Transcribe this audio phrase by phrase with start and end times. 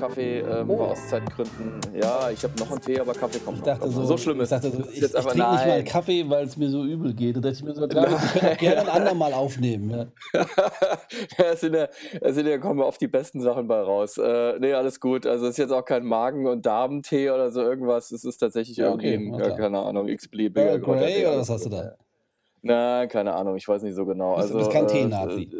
[0.00, 0.78] Kaffee ähm, Oh.
[0.78, 1.80] war aus Zeitgründen.
[1.94, 3.78] Ja, ich habe noch einen Tee, aber Kaffee kommt Ich noch.
[3.78, 4.72] dachte so, so schlimm ich ist dachte es.
[4.74, 5.84] so, ich, jetzt ich trinke nicht mal.
[5.84, 7.36] Kaffee, weil es mir so übel geht.
[7.36, 8.92] Da dachte ich mir so, David, wir können auch gerne ein ja.
[8.92, 9.90] andermal aufnehmen.
[10.32, 10.46] Ja.
[11.38, 11.88] da sind ja,
[12.32, 14.18] sind ja, kommen oft die besten Sachen bei raus.
[14.18, 15.26] Äh, nee, alles gut.
[15.26, 18.10] Also es ist jetzt auch kein Magen- und Darmtee oder so irgendwas.
[18.10, 19.58] Es ist tatsächlich Ja, irgendwie okay, alles ja, klar.
[19.58, 21.82] keine Ahnung, x-beliebiger Grey oder was hast du da?
[21.84, 21.92] Ja.
[22.62, 24.36] Nein, keine Ahnung, ich weiß nicht so genau.
[24.36, 25.50] Bist, bist Also, kein äh, Tee-Nazi.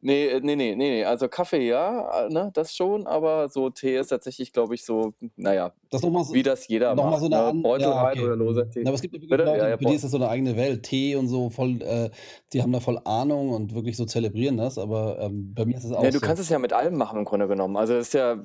[0.00, 1.04] Nee, äh, nee, nee, nee, nee.
[1.04, 5.12] Also Kaffee ja, äh, ne, das schon, aber so Tee ist tatsächlich, glaube ich, so,
[5.36, 7.20] naja, Das ist nochmal so, wie das jeder noch mal macht.
[7.20, 7.62] so eine Ne?
[7.62, 8.22] Beutel ja, okay.
[8.24, 8.70] oder loser.
[8.70, 8.84] Tee.
[8.86, 9.20] Aber es gibt ja?
[9.36, 10.82] Leute, Ja, ja, für die ist das so eine eigene Welt.
[10.84, 12.10] Tee und so voll, äh,
[12.52, 15.84] die haben da voll Ahnung und wirklich so zelebrieren das, aber ähm, bei mir ist
[15.84, 16.24] es auch Ja, du so.
[16.26, 17.76] kannst es ja mit allem machen im Grunde genommen.
[17.76, 18.36] Also es ist ja,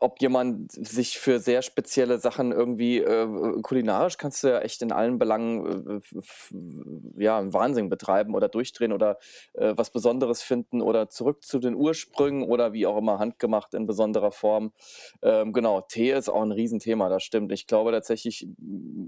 [0.00, 3.26] ob jemand sich für sehr spezielle Sachen irgendwie äh,
[3.62, 9.18] kulinarisch kannst du ja echt in allen Belangen äh, ja Wahnsinn betreiben oder durchdrehen oder
[9.54, 13.86] äh, was Besonderes finden oder zurück zu den Ursprüngen oder wie auch immer handgemacht in
[13.86, 14.72] besonderer Form.
[15.20, 17.50] Ähm, genau, Tee ist auch ein Riesenthema, das stimmt.
[17.50, 18.46] Ich glaube tatsächlich,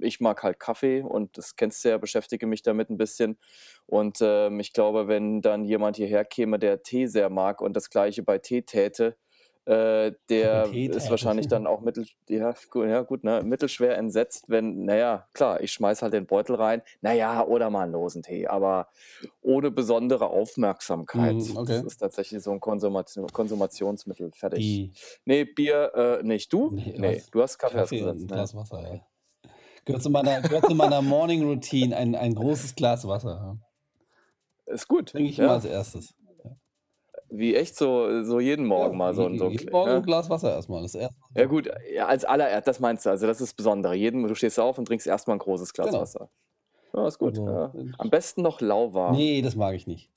[0.01, 3.39] ich mag halt Kaffee und das kennst du ja, beschäftige mich damit ein bisschen.
[3.87, 7.91] Und ähm, ich glaube, wenn dann jemand hierher käme, der Tee sehr mag und das
[7.91, 9.17] gleiche bei Tee täte,
[9.67, 14.85] äh, der ist wahrscheinlich dann auch mittel, ja, gut, ja, gut, ne, mittelschwer entsetzt, wenn,
[14.85, 18.89] naja, klar, ich schmeiß halt den Beutel rein, naja, oder mal einen losen Tee, aber
[19.43, 21.35] ohne besondere Aufmerksamkeit.
[21.37, 21.83] Das okay.
[21.85, 24.61] ist tatsächlich so ein Konsumation, Konsumationsmittel, fertig.
[24.61, 24.93] Die,
[25.25, 26.71] Nee, Bier, äh, nicht du?
[26.73, 28.27] nee, Nee, du hast Kaffee Kaffee und ein ne?
[28.27, 29.01] Glas Wasser, ja.
[29.85, 33.59] Gehört zu meiner, gehört zu meiner Morning Routine, ein, ein großes Glas Wasser.
[34.67, 35.55] Ist gut, Trinke ich immer ja.
[35.55, 36.15] als erstes.
[37.31, 40.03] Wie echt so, so jeden Ja, Morgen mal so ein, so ein jeden Morgen ein
[40.03, 40.03] ja?
[40.03, 40.83] Glas Wasser erstmal.
[40.83, 41.15] Das erste.
[41.37, 43.95] Ja gut, ja, als allererst, das meinst du, also das ist das Besondere.
[43.95, 46.01] Jeden, du stehst auf und trinkst erstmal ein großes Glas Genau.
[46.01, 46.31] Wasser.
[46.95, 47.39] Ja, ist gut.
[47.39, 47.73] Also, Ja.
[47.99, 49.17] Am besten noch lauwarm.
[49.17, 50.11] nee, das mag ich nicht.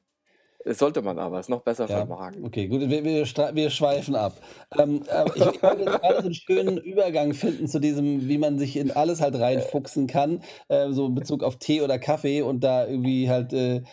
[0.65, 2.43] Das sollte man aber, ist noch besser für Ja, den Magen.
[2.45, 4.41] okay, gut, wir, wir, wir schweifen ab.
[4.77, 5.03] Ähm,
[5.33, 8.91] ich, ich wollte gerade so einen schönen Übergang finden zu diesem, wie man sich in
[8.91, 13.29] alles halt reinfuchsen kann, äh, so in Bezug auf Tee oder Kaffee und da irgendwie
[13.29, 13.83] halt, äh,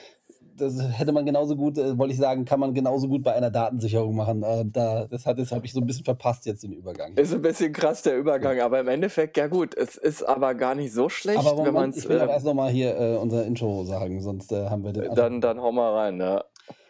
[0.57, 3.51] das hätte man genauso gut, äh, wollte ich sagen, kann man genauso gut bei einer
[3.51, 4.43] Datensicherung machen.
[4.43, 7.15] Äh, da, das hat, das habe ich so ein bisschen verpasst jetzt den Übergang.
[7.15, 10.75] Ist ein bisschen krass der Übergang, aber im Endeffekt, ja gut, es ist aber gar
[10.75, 11.99] nicht so schlecht, Aber wenn man es.
[11.99, 15.15] ich will Äh, erst nochmal hier äh, unser Intro sagen, sonst äh, haben wir den
[15.15, 16.45] dann, dann hau mal rein, ne?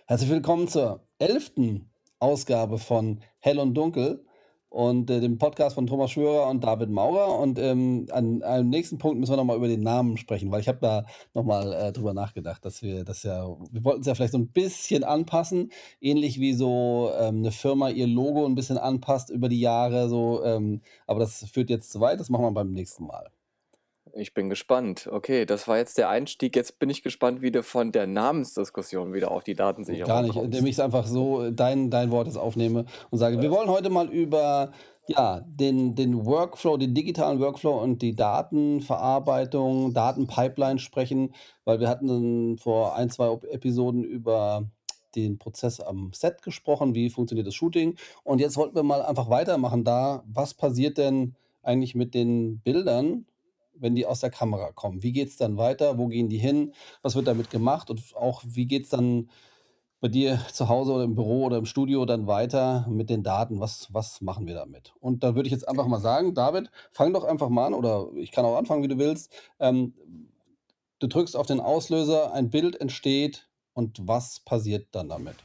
[0.06, 4.24] Herzlich willkommen zur elften Ausgabe von Hell und Dunkel
[4.68, 7.38] und äh, dem Podcast von Thomas Schwörer und David Maurer.
[7.38, 10.68] Und ähm, an einem nächsten Punkt müssen wir nochmal über den Namen sprechen, weil ich
[10.68, 14.32] habe da nochmal äh, drüber nachgedacht, dass wir das ja, wir wollten es ja vielleicht
[14.32, 19.30] so ein bisschen anpassen, ähnlich wie so ähm, eine Firma ihr Logo ein bisschen anpasst
[19.30, 22.72] über die Jahre, so, ähm, aber das führt jetzt zu weit, das machen wir beim
[22.72, 23.30] nächsten Mal.
[24.18, 25.08] Ich bin gespannt.
[25.12, 26.56] Okay, das war jetzt der Einstieg.
[26.56, 30.32] Jetzt bin ich gespannt, wie du von der Namensdiskussion wieder auf die Datensicherung Gar nicht,
[30.32, 30.46] kommst.
[30.46, 33.68] indem ich es einfach so, äh, dein, dein Wort jetzt aufnehme und sage, wir wollen
[33.68, 34.72] heute mal über
[35.06, 41.34] ja, den, den Workflow, den digitalen Workflow und die Datenverarbeitung, Datenpipeline sprechen,
[41.64, 44.64] weil wir hatten vor ein, zwei Episoden über
[45.14, 47.96] den Prozess am Set gesprochen, wie funktioniert das Shooting.
[48.24, 50.24] Und jetzt wollten wir mal einfach weitermachen da.
[50.26, 53.26] Was passiert denn eigentlich mit den Bildern,
[53.78, 55.02] wenn die aus der Kamera kommen?
[55.02, 55.98] Wie geht es dann weiter?
[55.98, 56.72] Wo gehen die hin?
[57.02, 57.90] Was wird damit gemacht?
[57.90, 59.30] Und auch, wie geht es dann
[60.00, 63.60] bei dir zu Hause oder im Büro oder im Studio dann weiter mit den Daten?
[63.60, 64.94] Was, was machen wir damit?
[65.00, 68.08] Und da würde ich jetzt einfach mal sagen, David, fang doch einfach mal an oder
[68.16, 69.32] ich kann auch anfangen, wie du willst.
[69.58, 69.94] Ähm,
[70.98, 75.36] du drückst auf den Auslöser, ein Bild entsteht und was passiert dann damit?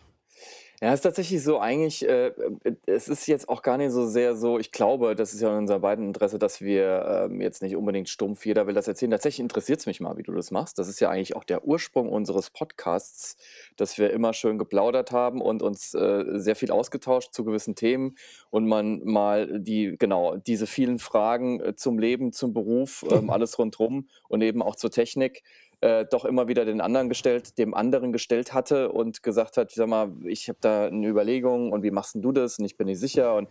[0.83, 4.07] Ja, es ist tatsächlich so, eigentlich, äh, äh, es ist jetzt auch gar nicht so
[4.07, 7.61] sehr so, ich glaube, das ist ja in unserem beiden Interesse, dass wir ähm, jetzt
[7.61, 9.11] nicht unbedingt stumpf, jeder will das erzählen.
[9.11, 10.79] Tatsächlich interessiert es mich mal, wie du das machst.
[10.79, 13.37] Das ist ja eigentlich auch der Ursprung unseres Podcasts,
[13.75, 18.15] dass wir immer schön geplaudert haben und uns äh, sehr viel ausgetauscht zu gewissen Themen
[18.49, 23.59] und man mal die, genau, diese vielen Fragen äh, zum Leben, zum Beruf, ähm, alles
[23.59, 25.43] rundherum und eben auch zur Technik
[25.81, 29.87] äh, doch immer wieder den anderen gestellt, dem anderen gestellt hatte und gesagt hat, sag
[29.87, 32.59] mal, ich habe da eine Überlegung und wie machst du das?
[32.59, 33.35] Und ich bin nicht sicher.
[33.35, 33.49] Und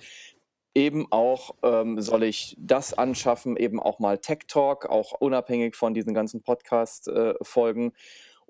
[0.74, 5.94] eben auch, ähm, soll ich das anschaffen, eben auch mal Tech Talk, auch unabhängig von
[5.94, 7.92] diesen ganzen Podcast-Folgen.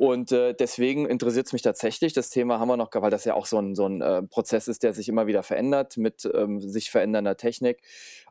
[0.00, 2.14] Und äh, deswegen interessiert es mich tatsächlich.
[2.14, 4.66] Das Thema haben wir noch, weil das ja auch so ein, so ein äh, Prozess
[4.66, 7.82] ist, der sich immer wieder verändert mit ähm, sich verändernder Technik.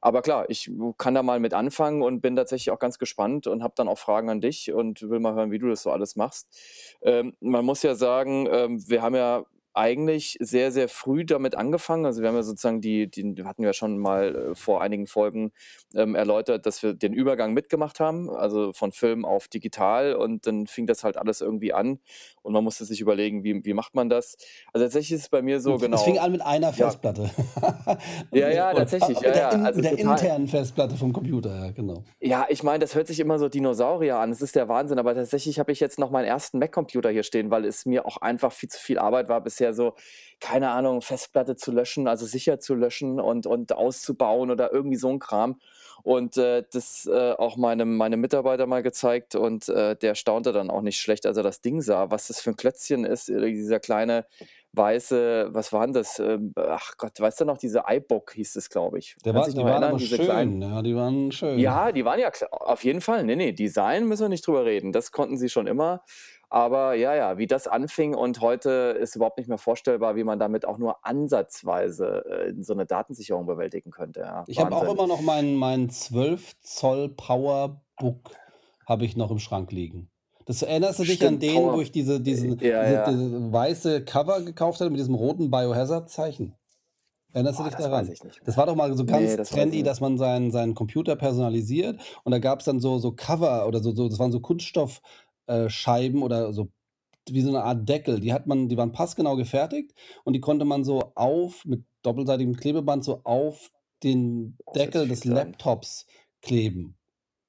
[0.01, 3.61] Aber klar, ich kann da mal mit anfangen und bin tatsächlich auch ganz gespannt und
[3.61, 6.15] habe dann auch Fragen an dich und will mal hören, wie du das so alles
[6.15, 6.47] machst.
[7.03, 12.05] Ähm, man muss ja sagen, ähm, wir haben ja eigentlich sehr, sehr früh damit angefangen.
[12.05, 15.07] Also, wir haben ja sozusagen die die wir hatten ja schon mal, äh, vor einigen
[15.07, 15.51] Folgen,
[15.95, 20.67] ähm, erläutert, dass wir den Übergang mitgemacht haben, also von Film auf digital und dann
[20.67, 21.99] fing das halt alles irgendwie an
[22.41, 24.37] und man musste sich überlegen, wie wie macht man das?
[24.73, 26.71] Also, tatsächlich ist es bei mir so Es fing genau an mit einer ja.
[26.73, 27.29] Festplatte.
[28.31, 30.11] Ja, ja, tatsächlich, ja, mit der ja, in also der total.
[30.11, 32.03] internen Festplatte vom Computer, ja, genau.
[32.19, 34.29] Ja, ich meine, das hört sich immer so Dinosaurier an.
[34.29, 37.51] Das ist der Wahnsinn, aber tatsächlich habe ich jetzt noch meinen ersten Mac-Computer hier stehen,
[37.51, 39.95] weil es mir auch einfach viel zu viel Arbeit war bisher so,
[40.39, 45.09] keine Ahnung, Festplatte zu löschen, also sicher zu löschen und und auszubauen oder irgendwie so
[45.09, 45.59] 'n Kram.
[46.03, 50.69] Und, äh, das, äh, auch meinem meinem Mitarbeiter mal gezeigt und, äh, der staunte dann
[50.71, 53.51] auch nicht schlecht, als er das Ding sah, was das für 'n Klötzchen ist, äh,
[53.51, 54.25] dieser kleine
[54.73, 56.19] weiße was war 'n das?
[56.19, 59.17] Ähm, ach Gott, weißt du noch, diese iBook hieß es, glaube ich.
[59.25, 61.81] Der war die waren erinnern, diese kleinen schön, ja, die waren schön.
[61.81, 63.23] Ja, die waren ja auf jeden Fall.
[63.25, 64.91] Ne, ne, Design müssen wir nicht drüber reden.
[64.91, 66.03] Das konnten sie schon immer.
[66.51, 70.39] Aber ja, ja, wie das anfing und heute ist überhaupt nicht mehr vorstellbar, wie man
[70.39, 74.47] damit auch nur ansatzweise, äh, so 'ne Datensicherung bewältigen könnte, ja.
[74.47, 78.31] Ich habe auch immer noch mein mein 12 Zoll PowerBook
[78.85, 80.09] habe ich noch im Schrank liegen.
[80.45, 83.05] Das erinnerst du dich an Stimmt, den, wo Power ich diese diesen ja, diese ja.
[83.05, 86.55] diese weiße Cover gekauft hatte mit diesem roten Biohazard-Zeichen?
[87.33, 88.11] Erinnerst du Boah, dich das daran?
[88.45, 91.15] Das war doch mal so ganz das weiß ich trendy, dass man seinen seinen Computer
[91.15, 95.01] personalisiert und da gab's dann so so Cover oder so so das waren so Kunststoff
[95.49, 96.69] äh, Scheiben oder so
[97.29, 98.19] wie so 'ne Art Deckel.
[98.21, 99.93] Die hat man die waren passgenau gefertigt
[100.25, 103.71] und die konnte man so auf mit doppelseitigem Klebeband so auf
[104.03, 105.25] den Oh, Deckel des.
[105.25, 106.05] Laptops
[106.41, 106.95] kleben.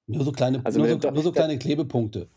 [0.09, 2.29] Nur so kleine Also, nur so nur so kleine Klebepunkte,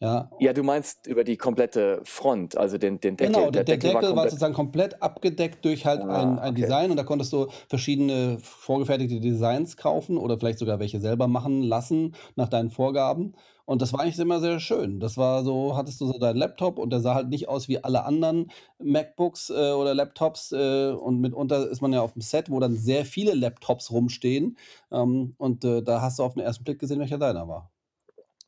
[0.00, 0.30] ja.
[0.40, 3.52] Ja, du meinst über die komplette Front, also den den Genau, Deckel.
[3.52, 6.40] der Der der Deckel war Deckel war komplett sozusagen komplett abgedeckt durch halt ein Ah,
[6.40, 6.56] ein okay.
[6.56, 11.62] Design und da konntest du verschiedene vorgefertigte Designs kaufen oder vielleicht sogar welche selber machen
[11.62, 13.34] lassen nach deinen Vorgaben.
[13.66, 14.98] Und das war eigentlich immer sehr schön.
[14.98, 17.82] Das war so hattest du so deinen Laptop und der sah halt nicht aus wie
[17.84, 18.50] alle anderen
[18.82, 23.04] MacBooks, äh, oder Laptops, äh, und mitunter ist man ja auf'm Set, wo dann sehr
[23.04, 24.58] viele Laptops rumstehen,
[24.90, 27.70] ähm, und, äh, da hast du auf 'n ersten Blick gesehen, welcher deiner war.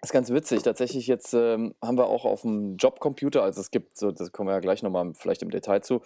[0.06, 0.62] Ist ganz witzig.
[0.62, 4.52] Tatsächlich jetzt, ähm, haben wir auch auf'm Jobcomputer also, es gibt so das kommen wir
[4.54, 6.00] ja gleich noch mal vielleicht im Detail zu,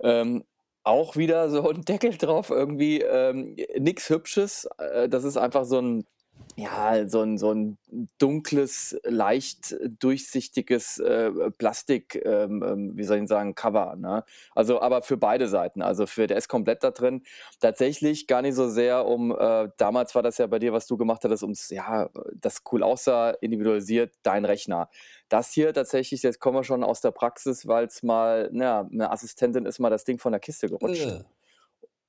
[0.00, 0.42] ähm,
[0.84, 4.68] auch wieder so 'n Deckel drauf irgendwie, ähm, nix Hübsches.
[4.78, 6.06] Äh, das ist einfach so 'n
[6.56, 7.78] ja, so 'n so 'n
[8.18, 14.24] dunkles, leicht durchsichtiges, äh, Plastik ähm, ähm, wie soll ich sagen, Cover, ne?
[14.54, 15.82] Also, aber für beide Seiten.
[15.82, 17.22] Also, für der ist komplett da drin.
[17.60, 20.96] Tatsächlich gar nicht so sehr um äh, damals war das ja bei dir, was du
[20.96, 24.88] gemacht hattest, ums ja, das cool aussah, individualisiert, dein Rechner.
[25.28, 29.10] Das hier tatsächlich jetzt kommen wir schon aus der Praxis, weil's mal na ja, 'ne
[29.10, 31.12] Assistentin ist mal das Ding von der Kiste gerutscht.
[31.12, 31.35] Äh.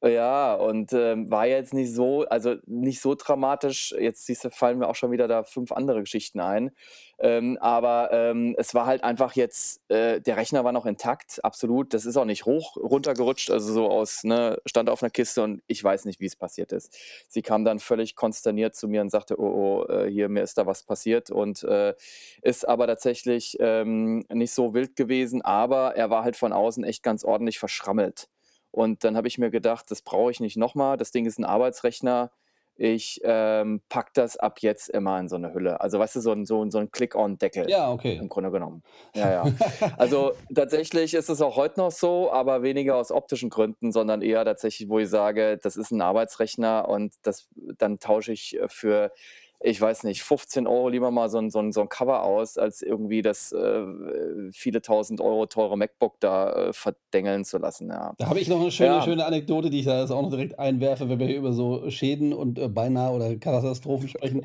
[0.03, 3.95] Ja, und, ähm, war jetzt nicht so also, nicht so dramatisch.
[3.97, 6.69] Jetzt siehst du, fallen mir auch schon wieder da 5 andere Geschichten ein.
[7.17, 11.95] Ähm, aber, ähm, es war halt einfach jetzt äh, der Rechner war noch intakt, absolut.
[11.95, 15.63] Das ist auch nicht hoch runtergerutscht, also, so aus ne, stand auf 'ner Kiste und
[15.65, 16.95] ich weiß nicht, wie's passiert ist.
[17.27, 20.59] Sie kam dann völlig konsterniert zu mir und sagte: „Oh, oh, äh, hier, mir ist
[20.59, 21.95] da was passiert“ und, äh,
[22.43, 27.01] ist aber tatsächlich, ähm, nicht so wild gewesen, aber er war halt von außen echt
[27.01, 28.27] ganz ordentlich verschrammelt.
[28.71, 30.97] Und dann habe ich mir gedacht: „Das brauche ich nicht noch mal.
[30.97, 32.31] Das Ding ist 'n Arbeitsrechner.
[32.75, 36.31] Ich, ähm, packe das ab jetzt immer in so 'ne Hülle.“ Also, weißt du, so
[36.33, 38.21] 'n so so 'n Clip-on-Deckel Ja, okay.
[38.21, 38.83] im Grunde genommen.
[39.15, 39.51] Ja, ja.
[39.97, 44.43] Also, tatsächlich ist es auch heute noch so, aber weniger aus optischen Gründen, sondern eher
[44.45, 49.11] tatsächlich, wo ich sage, das ist 'n Arbeitsrechner und das dann tausche ich, äh, für,
[49.59, 52.57] ich weiß nicht, 15 € lieber mal so 'n so 'n so 'n Cover aus,
[52.57, 53.85] als irgendwie das, äh,
[54.51, 58.15] viele 1.000 € teure MacBook da, äh, verdengeln zu lassen, ja.
[58.19, 59.03] Da habe ich noch 'ne schöne Ja.
[59.03, 61.87] schöne Anekdote, die ich da jetzt auch noch direkt einwerfe, wenn wir hier über so
[61.91, 64.43] Schäden und, äh, beinahe oder Katastrophen sprechen.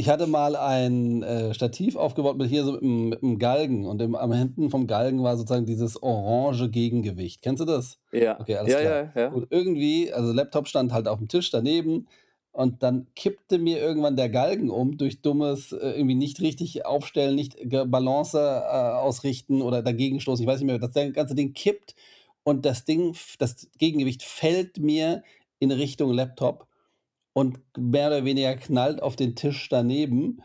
[0.00, 4.14] Ich hatte mal ein, äh, Stativ aufgebaut mit hier so mit'm mit'm Galgen und im
[4.14, 7.42] am hinten vom Galgen war sozusagen dieses orange Gegengewicht.
[7.42, 7.98] Kennst du das?
[8.12, 8.38] Ja.
[8.38, 9.00] Okay, alles Ja, klar.
[9.04, 9.40] ja, ja.
[9.40, 12.06] Und irgendwie also, Laptop stand halt auf'm Tisch daneben
[12.52, 17.34] und dann kippte mir irgendwann der Galgen um durch dummes, äh, irgendwie nicht richtig aufstellen,
[17.34, 20.42] nicht Balance, äh, ausrichten oder dagegenstoßen.
[20.42, 21.94] Ich weiß nicht mehr, das ganze Ding kippt
[22.42, 25.22] und das Ding das Gegengewicht fällt mir
[25.58, 26.66] in Richtung Laptop
[27.32, 30.42] und mehr oder weniger knallt auf den Tisch daneben,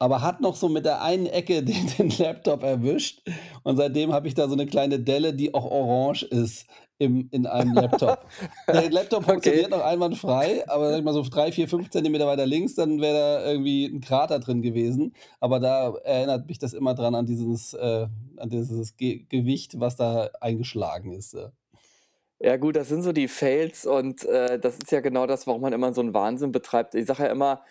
[0.00, 3.22] aber hat noch so mit der einen Ecke den den Laptop erwischt
[3.64, 6.66] und seitdem habe ich da so 'ne kleine Delle, die auch orange ist
[6.98, 8.26] im in einem Laptop.
[8.72, 9.64] Der Laptop Okay.
[9.64, 13.00] funktioniert noch einwandfrei, aber sage ich mal so 3, 4, 5 Zentimeter weiter links, dann
[13.00, 13.14] wäre
[13.44, 15.14] da irgendwie 'n Krater drin gewesen.
[15.40, 19.96] Aber da erinnert mich das immer dran an dieses äh, an dieses Ge Gewicht, was
[19.96, 21.52] da eingeschlagen ist, ja.
[22.42, 25.60] Ja gut, das sind so die Fails und, äh, das ist ja genau das, warum
[25.60, 26.94] man immer so 'n Wahnsinn betreibt.
[26.94, 27.62] Ich sage ja immer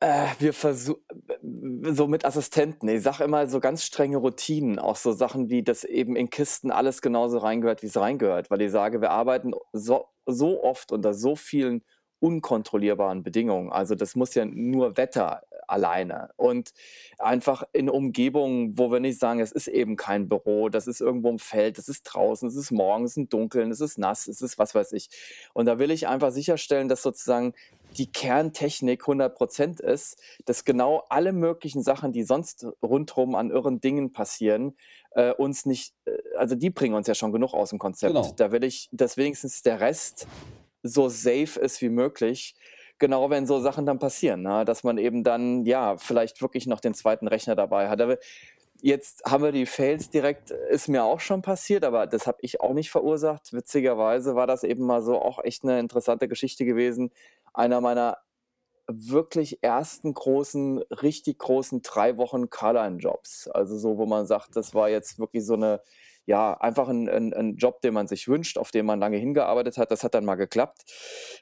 [0.00, 0.94] Äh, wir versu
[1.42, 2.88] b so mit Assistenten.
[2.88, 6.70] Ich sage immer so ganz strenge Routinen, auch so Sachen wie, dass eben in Kisten
[6.70, 11.34] alles genauso reingehört, wie's reingehört, weil ich sage, wir arbeiten so so oft unter so
[11.36, 11.82] vielen
[12.20, 13.72] unkontrollierbaren Bedingungen.
[13.72, 16.72] Also, das muss ja nur Wetter alleine und
[17.18, 21.30] einfach in Umgebungen, wo wir nicht sagen: „Es ist eben kein Büro, das ist irgendwo
[21.30, 24.58] im Feld, das ist draußen, es ist morgens im Dunkeln, es ist nass, es ist
[24.58, 25.08] was weiß ich.“
[25.54, 27.54] Und da will ich einfach sicherstellen, dass sozusagen
[27.96, 33.80] die Kerntechnik 100 % ist, dass genau alle möglichen Sachen, die sonst rundrum an irren
[33.80, 34.76] Dingen passieren,
[35.12, 38.22] äh, uns nicht äh, also, die bringen uns ja schon genug aus'm Genau.
[38.22, 38.40] Konzept.
[38.40, 40.28] Da will ich, dass wenigstens der Rest
[40.82, 42.54] so safe ist wie möglich.
[43.00, 46.80] Genau, wenn so Sachen dann passieren, ne, dass man eben dann, ja, vielleicht wirklich noch
[46.80, 47.28] den 2.
[47.28, 48.00] Rechner dabei hat.
[48.00, 48.18] Aber
[48.80, 52.60] jetzt haben wir die Fails direkt ist mir auch schon passiert, aber das habe ich
[52.60, 53.52] auch nicht verursacht.
[53.52, 57.12] Witzigerweise war das eben mal so auch echt 'ne interessante Geschichte gewesen.
[57.54, 58.18] Einer meiner
[58.88, 60.14] wirklich 1.
[60.14, 63.48] großen, richtig großen 3 Wochen Carline-Jobs.
[63.48, 65.80] Also, so, wo man sagt, das war jetzt wirklich so 'ne
[66.28, 69.78] ja, einfach 'n 'n 'n Job, den man sich wünscht, auf den man lange hingearbeitet
[69.78, 69.90] hat.
[69.90, 70.82] Das hat dann mal geklappt.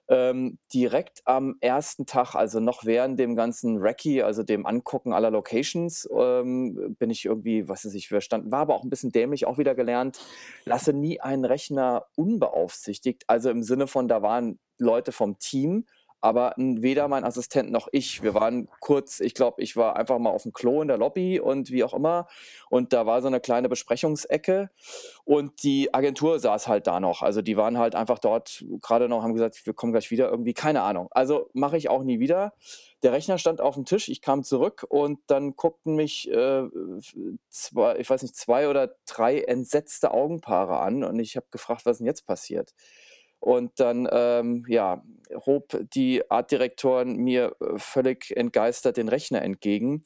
[0.09, 2.07] Ähm, direkt am 1.
[2.07, 7.25] Tag, also, noch während dem ganzen Recce, also, dem Angucken aller Locations, ähm, bin ich
[7.25, 10.21] irgendwie was weiß ich, wir standen war aber auch 'n bisschen dämlich, auch wieder gelernt,
[10.65, 13.25] lasse nie einen Rechner unbeaufsichtigt.
[13.29, 15.87] Also, im Sinne von, da waren Leute vom Team,
[16.21, 18.23] aber weder mein Assistent noch ich.
[18.23, 21.71] Wir waren kurz ich glaube, ich war einfach mal auf'm Klo in der Lobby und
[21.71, 22.27] wie auch immer.
[22.71, 24.71] Und da war so 'ne kleine Besprechungsecke
[25.25, 27.23] und die Agentur saß halt da noch.
[27.23, 30.55] Also, die waren halt einfach dort grade noch haben gesagt: „Wir kommen gleich wieder“, irgendwie,
[30.55, 31.09] keine Ahnung.
[31.13, 32.55] Also, mache ich auch nie wieder.
[33.03, 36.65] Der Rechner stand auf'm Tisch, ich kam zurück und dann guckten mich, äh,
[37.51, 41.99] zwei ich weiß nicht, 2 oder 3 entsetzte Augenpaare an und ich habe gefragt: „Was
[41.99, 42.73] ist 'n jetzt passiert?“
[43.41, 45.03] Und dann, ähm, ja,
[45.47, 50.05] hob die Artdirektorin mir, äh, völlig entgeistert den Rechner entgegen,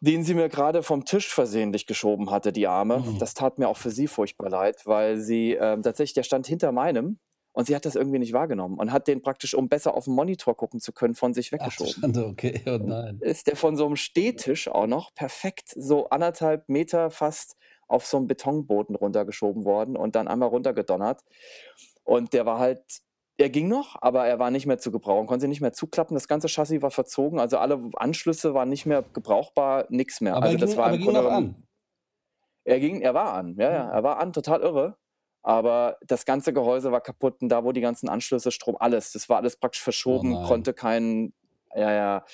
[0.00, 3.04] den sie mir grade vom Tisch versehentlich geschoben hatte, die Arme.
[3.04, 3.18] Mhm.
[3.18, 6.72] Das tat mir auch für sie furchtbar leid, weil sie, ähm tatsächlich, der stand hinter
[6.72, 7.18] meinem
[7.52, 10.56] und sie hat das irgendwie nicht wahrgenommen und hat den praktisch, um besser auf'n Monitor
[10.56, 12.06] gucken zu können, von sich Ach weggeschoben.
[12.10, 12.62] Schande, okay.
[12.66, 13.22] Oh nein.
[13.22, 17.56] ist der von so 'm Stehtisch auch noch perfekt so 1 1/2 m fast
[17.86, 21.20] auf so 'n Betonboden runtergeschoben worden und dann einmal runtergedonnert.
[22.04, 22.82] Und der war halt
[23.38, 26.14] er ging noch, aber er war nicht mehr zu gebrauchen, konnte nicht mehr zuklappen.
[26.14, 30.36] Das ganze Chassis war verzogen, also, alle Anschlüsse waren nicht mehr gebrauchbar, nix mehr.
[30.36, 31.56] Aber er Also, das ging war aber im ging Grunde an?
[32.66, 33.90] Er ging er war an, ja, ja, Mhm.
[33.90, 34.96] er war an, total irre,
[35.42, 39.28] aber das ganze Gehäuse war kaputt und da, wo die ganzen Anschlüsse, Strom alles, das
[39.28, 40.40] war alles praktisch Oh verschoben, nein.
[40.40, 41.32] konnte kein
[41.74, 42.24] ja, ja.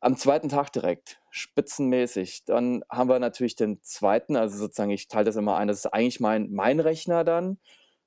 [0.00, 0.48] Am 2.
[0.48, 2.44] Tag direkt, spitzenmäßig.
[2.46, 4.36] Dann haben wir natürlich den 2.
[4.36, 7.58] also, sozusagen ich teile das immer ein, das ist eigentlich mein mein Rechner dann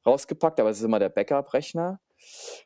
[0.06, 2.00] rausgepackt, aber es ist immer der Backup-Rechner.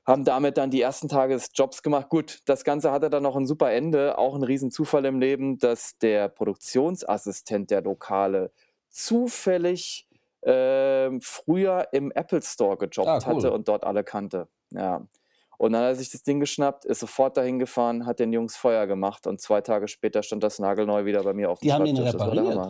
[0.08, 2.10] Haben damit dann die ersten Tage des Jobs gemacht.
[2.10, 5.98] Gut, das Ganze hatte dann noch 'n super Ende, auch 'n Riesenzufall im Leben, dass
[6.00, 8.52] der Produktionsassistent der Lokale
[8.90, 10.08] zufällig,
[10.44, 13.54] ähm, früher im Apple Store Ah, gejobbt hatte cool.
[13.54, 14.48] und dort alle kannte.
[14.72, 15.08] Ja.
[15.58, 18.56] Und dann hat er sich das Ding geschnappt, ist sofort dahin gefahren, hat den Jungs
[18.58, 21.84] Feuer gemacht und 2 Tage später stand das nagelneu wieder bei mir auf'm Die haben
[21.84, 22.12] den Schreibtisch.
[22.12, 22.70] Das war der repariert?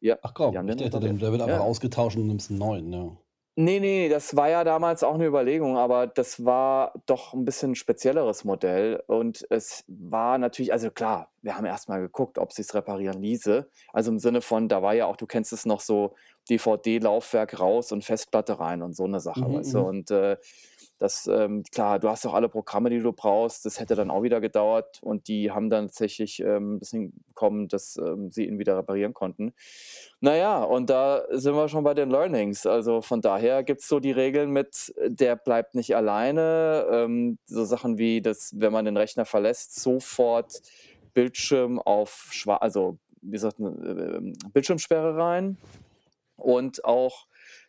[0.00, 1.60] Ja, Ach die komm, haben ich den dachte, der wird einfach Ja.
[1.60, 3.16] ausgetauscht und nimmst 'n neuen, ja.
[3.58, 7.74] Ne, ne, das war ja damals auch 'ne Überlegung, aber das war doch 'n bisschen
[7.74, 12.74] spezielleres Modell und es war natürlich also, klar, wir haben erst mal geguckt, ob sich's
[12.74, 13.66] reparieren ließe.
[13.94, 16.14] Also, im Sinne von, da war ja auch du kennst es noch so,
[16.50, 19.80] DVD-Laufwerk raus und Festplatte rein und so 'ne Sache, Mhm, weißt du?
[19.84, 19.88] mhm.
[19.88, 20.36] Und, äh,
[20.98, 23.66] das, ähm klar, du hast auch alle Programme, die du brauchst.
[23.66, 27.96] Das hätte dann auch wieder gedauert und die haben dann tatsächlich, ähm, das hinbekommen, dass,
[27.96, 29.52] ähm, sie ihn wieder reparieren konnten.
[30.20, 32.66] Na ja, und da sind wir schon bei den Learnings.
[32.66, 37.98] Also, von daher gibt's so die Regeln mit, der bleibt nicht alleine, ähm, so Sachen
[37.98, 40.62] wie, dass, wenn man den Rechner verlässt, sofort
[41.12, 45.58] Bildschirm auf also, wie sagt man, ähm, Bildschirmsperre rein
[46.36, 47.26] und auch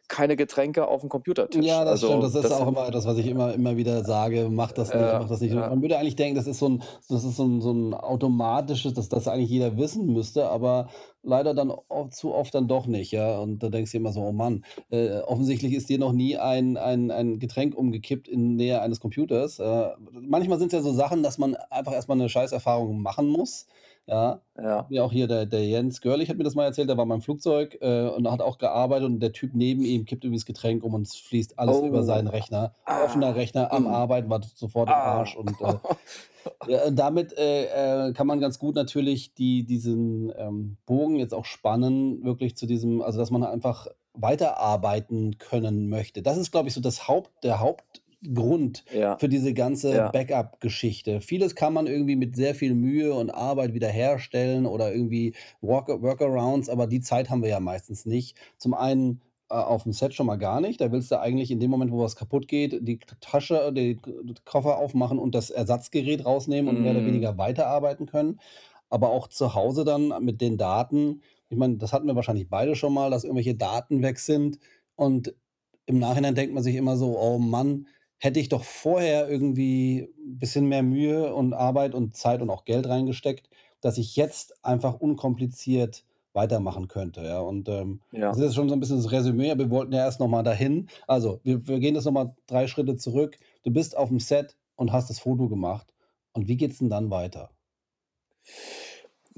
[0.09, 1.81] keine Getränke auf'm Computertisch.
[1.81, 2.21] Ja, das stimmt.
[2.21, 4.77] Also, Das ist das auch sind immer etwas, was ich immer immer wieder sage: „Macht
[4.77, 5.69] das nicht, Ja, macht das nicht.“ ja.
[5.69, 8.93] Man würde eigentlich denken, das ist so 'n das ist so 'n so 'n automatisches
[8.93, 10.89] dass das eigentlich jeder wissen müsste, aber
[11.23, 13.39] leider dann o zu oft dann doch nicht, ja?
[13.39, 16.75] Und da denkst du immer so: „Oh Mann, äh, offensichtlich ist dir noch nie ein
[16.75, 21.37] ein ein Getränk umgekippt in Nähe eines Computers.“ Äh, manchmal sind's ja so Sachen, dass
[21.37, 23.67] man einfach erst mal 'ne Scheißerfahrung machen muss,
[24.07, 24.41] ja?
[24.59, 24.85] Ja.
[24.89, 27.15] mir auch hier der der Jens Görlich hat mir das mal erzählt, der war mal
[27.15, 30.45] im Flugzeug, äh, und hat auch gearbeitet und der Typ neben ihm kippt irgendwie das
[30.45, 32.03] Getränk um und es fließt alles über Oh.
[32.03, 32.73] seinen Rechner.
[32.85, 33.31] Offener Ah.
[33.31, 33.89] Rechner am Mhm.
[33.89, 35.17] Arbeiten, war sofort im Ah.
[35.19, 35.73] Arsch und, äh,
[36.67, 41.33] ja, und damit, äh, äh, kann man ganz gut natürlich die diesen, ähm, Bogen jetzt
[41.33, 46.21] auch spannen, wirklich zu diesem also, dass man einfach weiterarbeiten können möchte.
[46.21, 50.11] Das ist, glaube ich, so das Haupt der Haupt Hauptgrund Ja, für diese ganze ja.
[50.11, 51.21] Backup-Geschichte.
[51.21, 56.69] Vieles kann man irgendwie mit sehr viel Mühe und Arbeit wiederherstellen oder irgendwie Worka Workarounds,
[56.69, 58.37] aber die Zeit haben wir ja meistens nicht.
[58.57, 60.81] Zum einen, äh, aufm Set schon mal gar nicht.
[60.81, 64.11] Da willst du eigentlich in dem Moment, wo was kaputt geht, die Tasche, die K
[64.45, 67.05] Koffer aufmachen und das Ersatzgerät rausnehmen und mehr oder Mhm.
[67.05, 68.39] weniger weiterarbeiten können.
[68.89, 72.75] Aber auch zu Hause dann mit den Daten ich meine, das hatten wir wahrscheinlich beide
[72.75, 74.59] schon mal, dass irgendwelche Daten weg sind
[74.97, 75.33] und
[75.85, 77.87] im Nachhinein denkt man sich immer so: „Oh Mann,
[78.19, 82.65] hätte ich doch vorher irgendwie 'n bisschen mehr Mühe und Arbeit und Zeit und auch
[82.65, 83.49] Geld reingesteckt,
[83.81, 87.39] dass ich jetzt einfach unkompliziert weitermachen könnte“, ja?
[87.39, 88.37] Und, ähm, das Ja.
[88.37, 90.43] ist jetzt schon so 'n bisschen das Resümee, aber wir wollten ja erst noch mal
[90.43, 90.89] dahin.
[91.07, 93.37] Also, wir wir gehen jetzt noch mal 3 Schritte zurück.
[93.63, 95.93] Du bist aufm Set und hast das Foto gemacht.
[96.33, 97.51] Und wie geht's 'n dann weiter?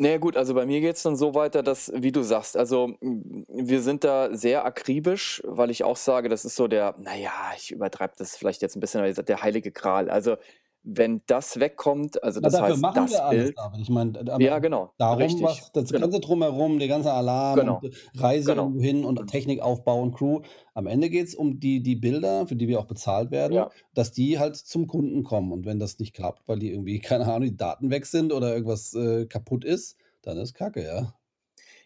[0.01, 2.95] Na ja, gut, also bei mir geht's dann so weiter, dass wie du sagst, also,
[3.01, 7.33] wir sind da sehr akribisch, weil ich auch sage, das ist so der na ja,
[7.57, 10.09] ich übertreibe das vielleicht jetzt 'n bisschen, aber ich sage, der heilige Gral.
[10.09, 10.37] Also,
[10.83, 13.79] wenn das wegkommt, also Na, das dafür heißt, das wir alles, Bild David.
[13.81, 16.01] Ich meine, ja, genau, darum, richtig, was das genau.
[16.07, 17.81] ganze Drumherum, der ganze Alarm Genau,
[18.15, 18.63] Reise genau.
[18.63, 20.41] irgendwo hin und Technikaufbau und Crew.
[20.73, 23.69] Am Ende geht's um die die Bilder, für die wir auch bezahlt werden, Ja.
[23.93, 25.51] dass die halt zum Kunden kommen.
[25.51, 28.53] Und wenn das nicht klappt, weil die irgendwie, keine Ahnung, die Daten weg sind oder
[28.53, 31.13] irgendwas, äh, kaputt ist, dann ist Kacke, ja.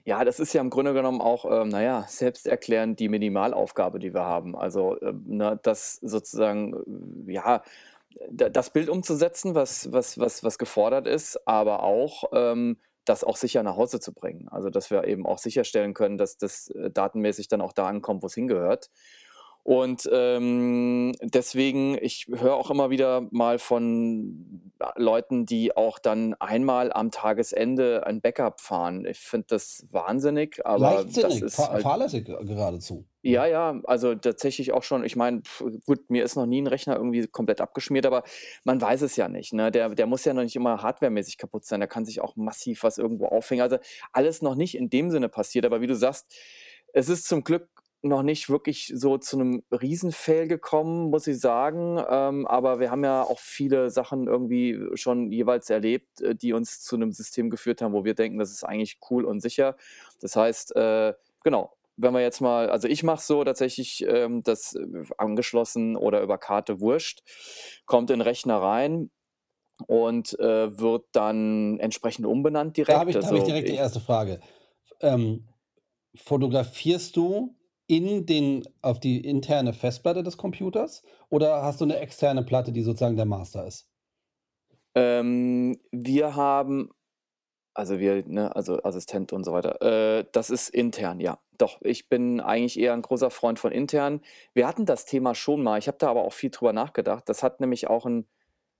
[0.06, 4.14] Ja, das ist ja im Grunde genommen auch, ähm, na ja, selbsterklärend die Minimalaufgabe, die
[4.14, 4.54] wir haben.
[4.56, 6.74] Also, ähm, ne, das sozusagen,
[7.28, 7.64] äh, ja,
[8.32, 13.64] das Bild umzusetzen, was was was was gefordert ist, aber auch, ähm, das auch sicher
[13.64, 14.48] nach Hause zu bringen.
[14.50, 18.24] Also, dass wir eben auch sicherstellen können, dass das, äh, datenmäßig dann auch da ankommt,
[18.24, 18.90] wo's hingehört.
[19.64, 26.92] Und, ähm, deswegen ich höre auch immer wieder mal von Leuten, die auch dann einmal
[26.92, 29.06] am Tagesende ein Backup fahren.
[29.06, 33.48] Ich finde das wahnsinnig, aber das ist fa halt fahrlässig geradezu, Ja, ne?
[33.48, 35.06] ja, also tatsächlich auch schon.
[35.06, 35.42] Ich meine,
[35.86, 38.24] gut, mir ist noch nie 'n Rechner irgendwie komplett abgeschmiert, aber
[38.66, 39.72] man weiß es ja nicht, ne?
[39.72, 41.80] Der der muss ja noch nicht immer hardwaremäßig kaputt sein.
[41.80, 43.62] Da kann sich auch massiv was irgendwo aufhängen.
[43.62, 43.78] Also,
[44.12, 46.34] alles noch nicht in dem Sinne passiert, aber wie du sagst,
[46.92, 47.70] es ist zum Glück
[48.04, 51.98] noch nicht wirklich so zu 'nem Riesen-Fail gekommen, muss ich sagen.
[52.10, 56.82] Ähm, aber wir haben ja auch viele Sachen irgendwie schon jeweils erlebt, äh, die uns
[56.82, 59.78] zu 'nem System geführt haben, wo wir denken, das ist eigentlich cool und sicher.
[60.22, 61.14] Das heißt, äh,
[61.44, 64.76] genau, wenn wir jetzt mal also, ich mache so tatsächlich, ähm, das
[65.18, 67.24] angeschlossen oder über Karte, wurscht,
[67.86, 69.12] kommt in 'n Rechner rein
[69.88, 73.12] und, äh, wird dann entsprechend umbenannt Da habe direkt.
[73.12, 74.00] ich da habe ich Also, direkt die ich 1.
[74.00, 74.40] Frage.
[74.86, 75.48] F ähm,
[76.16, 77.56] fotografierst du
[77.88, 82.82] in den auf die interne Festplatte des Computers oder hast du 'ne externe Platte, die
[82.82, 83.84] sozusagen der Master ist?
[84.96, 86.90] Ähm, wir haben
[87.76, 89.82] also wir, ne, also Assistent und so weiter.
[90.20, 91.40] Äh, das ist intern, ja.
[91.58, 94.22] Doch, ich bin eigentlich eher 'n großer Freund von intern.
[94.54, 97.30] Wir hatten das Thema schon mal, ich habe da aber auch viel drüber nachgedacht.
[97.30, 98.28] Das hat nämlich auch 'n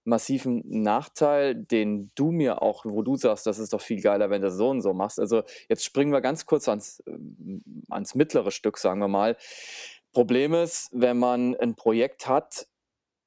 [0.06, 4.42] massiven Nachteil, den du mir auch wo du sagst: „Das ist doch viel geiler, wenn
[4.42, 8.52] du so und so machst.“ Also, jetzt springen wir ganz kurz ans ähm, ans mittlere
[8.52, 9.38] Stück, sagen wir mal.
[10.14, 12.68] Problem ist, wenn man 'n Projekt hat,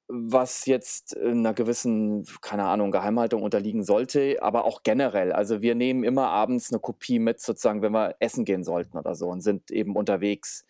[0.09, 5.31] was jetzt, äh, 'ner gewissen, keine Ahnung, Geheimhaltung unterliegen sollte, aber auch generell.
[5.33, 9.15] Also, wir nehmen immer abends 'ne Kopie mit sozusagen, wenn wir essen gehen sollten oder
[9.15, 10.65] so und sind eben unterwegs.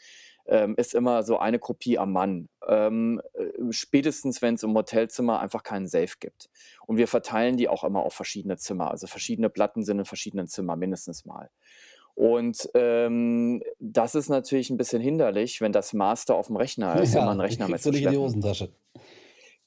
[0.48, 2.50] Ähm, ist immer so eine Kopie am Mann.
[2.68, 6.50] Ähm, äh, spätestens, wenn's im Hotelzimmer einfach keinen Safe gibt.
[6.88, 8.92] Und wir verteilen die auch immer auf verschiedene Zimmer.
[8.92, 11.50] Also, verschiedene Platten sind in verschiedenen Zimmern mindestens mal.
[12.16, 17.22] Und, ähm, das ist natürlich 'n bisschen hinderlich, wenn das Master aufm Rechner ist, Ja,
[17.32, 18.18] 'n die Rechner kriegst du nicht in die.
[18.18, 18.70] Hosentasche.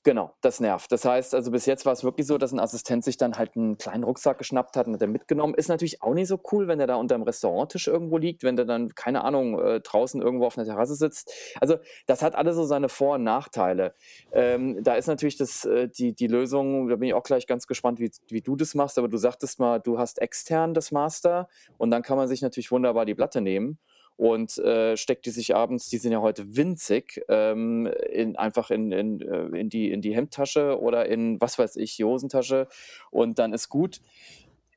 [0.07, 0.91] Genau, das nervt.
[0.93, 3.77] Das heißt also, bis jetzt war's wirklich so, dass 'n Assistent sich dann halt 'n
[3.77, 5.53] kleinen Rucksack geschnappt hat und hat den mitgenommen.
[5.55, 8.65] Ist natürlich auch nicht so cool, wenn der da unterm Restauranttisch irgendwo liegt, wenn der
[8.65, 11.31] dann, keine Ahnung, äh, draußen irgendwo auf 'ner Terrasse sitzt.
[11.61, 13.95] Also, das hat alles so seine Vor und Nachteile.
[14.33, 17.67] Ähm, da ist natürlich das äh, die die Lösung da bin ich auch gleich ganz
[17.67, 21.47] gespannt, wie wie du das machst, aber du sagtest mal, du hast extern das Master
[21.77, 23.79] und dann kann man sich natürlich wunderbar die Platte nehmen
[24.21, 28.93] und, äh, steckt die sich abends die sind ja heute winzig, ähm, in einfach in
[28.93, 32.69] in äh, in die in die Hemdtasche oder in, was weiß ich, die Hosentasche
[33.11, 34.01] und dann ist gut.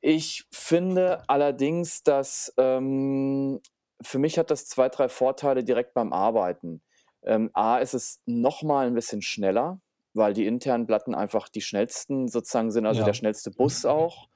[0.02, 3.60] Ich finde allerdings, dass, ähm
[4.02, 6.82] für mich hat das 2, 3 Vorteile direkt beim Arbeiten.
[7.24, 9.80] Ähm, A, ist es noch mal 'n bisschen schneller,
[10.14, 13.14] weil die internen Platten einfach die schnellsten sozusagen sind, also der Ja.
[13.14, 14.28] schnellste Bus auch.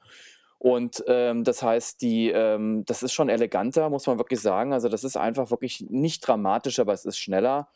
[0.58, 4.72] Und, ähm, das heißt, die ähm, das ist schon eleganter, muss man wirklich sagen.
[4.72, 7.68] Also, das ist einfach wirklich nicht dramatisch, aber es ist schneller.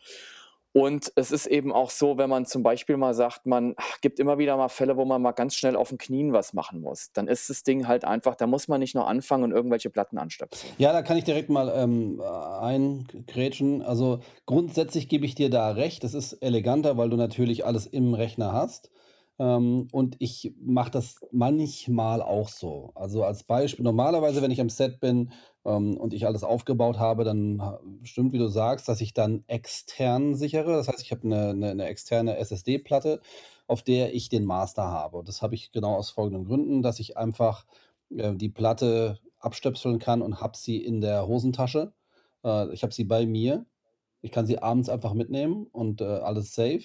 [0.75, 4.19] Und es ist eben auch so, wenn man zum Beispiel mal sagt, man ach, gibt
[4.19, 7.13] immer wieder mal Fälle, wo man mal ganz schnell auf den Knien was machen muss.
[7.13, 10.17] Dann ist das Ding halt einfach da muss man nicht noch anfangen und irgendwelche Platten
[10.17, 10.73] anstöpseln.
[10.79, 13.83] Ja, da kann ich direkt mal, ähm, äh, eingrätschen.
[13.83, 16.05] Also, grundsätzlich gebe ich dir da recht.
[16.05, 18.91] Das ist eleganter, weil du natürlich alles im Rechner hast.
[19.39, 22.93] Ähm, und ich mache das manchmal auch so.
[22.95, 25.33] Also, als Beispiel, normalerweise, wenn ich am Set bin,
[25.65, 27.63] ähm, und ich alles aufgebaut habe, dann
[28.03, 30.73] stimmt, wie du sagst, dass ich dann extern sichere.
[30.75, 33.21] Das heißt, ich habe eine 'ne 'ne externe SSD-Platte,
[33.67, 35.19] auf der ich den Master habe.
[35.19, 37.65] Und das habe ich genau aus folgenden Gründen, dass ich einfach,
[38.11, 41.93] äh, die Platte abstöpseln kann und habe sie in der Hosentasche.
[42.45, 43.67] Äh, ich habe sie bei mir.
[44.23, 46.83] Ich kann sie abends einfach mitnehmen und, äh, alles safe.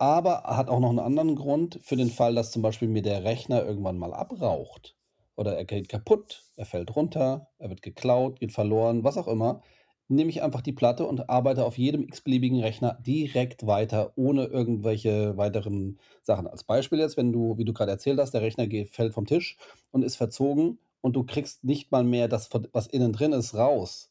[0.00, 3.22] Aber hat auch noch einen anderen Grund für den Fall, dass zum Beispiel mir der
[3.24, 4.96] Rechner irgendwann mal abraucht
[5.36, 9.60] oder er geht kaputt, er fällt runter, er wird geklaut, geht verloren, was auch immer,
[10.08, 15.36] nehme ich einfach die Platte und arbeite auf jedem x-beliebigen Rechner direkt weiter, ohne irgendwelche
[15.36, 16.46] weiteren Sachen.
[16.48, 19.26] Als Beispiel jetzt, wenn du, wie du gerade erzählt hast, der Rechner geht fällt vom
[19.26, 19.56] Tisch
[19.92, 24.09] und ist verzogen und du kriegst nicht mal mehr das, was innen drin ist, raus.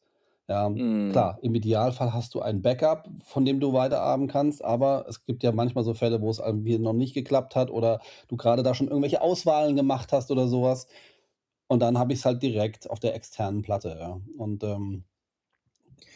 [0.50, 1.10] Ja, Mhm.
[1.10, 5.44] klar, im Idealfall hast du ein Backup, von dem du weiterarbeiten kannst, aber es gibt
[5.44, 8.74] ja manchmal so Fälle, wo es irgendwie noch nicht geklappt hat oder du gerade da
[8.74, 10.88] schon irgendwelche Auswahlen gemacht hast oder sowas.
[11.68, 14.22] Und dann habe ich's halt direkt auf der externen Platte, ja.
[14.38, 15.06] Und, ähm,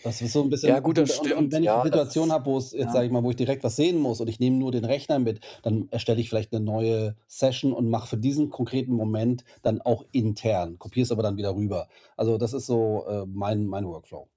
[0.02, 1.54] das ist so 'n Ja bisschen gut, das und und und stimmt.
[1.54, 2.94] wenn ich Ja, das Situation habe, wo es jetzt, ja.
[2.94, 5.20] sage ich mal wo ich direkt was sehen muss und ich nehme nur den Rechner
[5.20, 9.82] mit, dann erstelle ich vielleicht 'ne neue Session und mache für diesen konkreten Moment dann
[9.82, 11.88] auch intern, kopiere es aber dann wieder rüber.
[12.18, 14.28] Also, das ist so, äh, mein mein Workflow.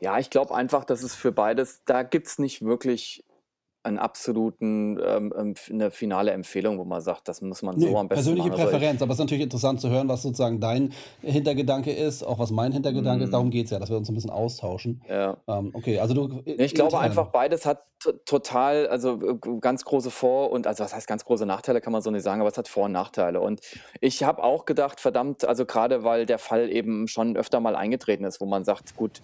[0.00, 3.24] Ja, ich glaube einfach, dass es für beides da gibt's nicht wirklich
[3.84, 7.96] einen absoluten, ähm, ähm, f 'ne finale Empfehlung, wo man sagt, das muss man so
[7.96, 8.52] Ne, am besten persönliche machen.
[8.52, 10.92] Also, i Präferenz, aber ist natürlich interessant zu hören, was sozusagen dein
[11.22, 13.32] Hintergedanke ist, auch was mein Hintergedanke ist.
[13.32, 13.50] Darum Mhm.
[13.50, 15.02] geht's ja, dass wir uns 'n bisschen austauschen.
[15.08, 15.42] Ja.
[15.48, 19.84] Ähm, okay, also du Ne, ich glaube einfach, beides hat to total also, äh, ganz
[19.84, 22.50] große Vor und also, was heißt ganz große Nachteile, kann man so nicht sagen, aber
[22.50, 23.40] es hat Vor und Nachteile.
[23.40, 23.60] Und
[24.02, 28.24] ich habe auch gedacht: „Verdammt“ also, grade weil der Fall eben schon öfter mal eingetreten
[28.24, 29.20] ist, wo man sagt: „Gut,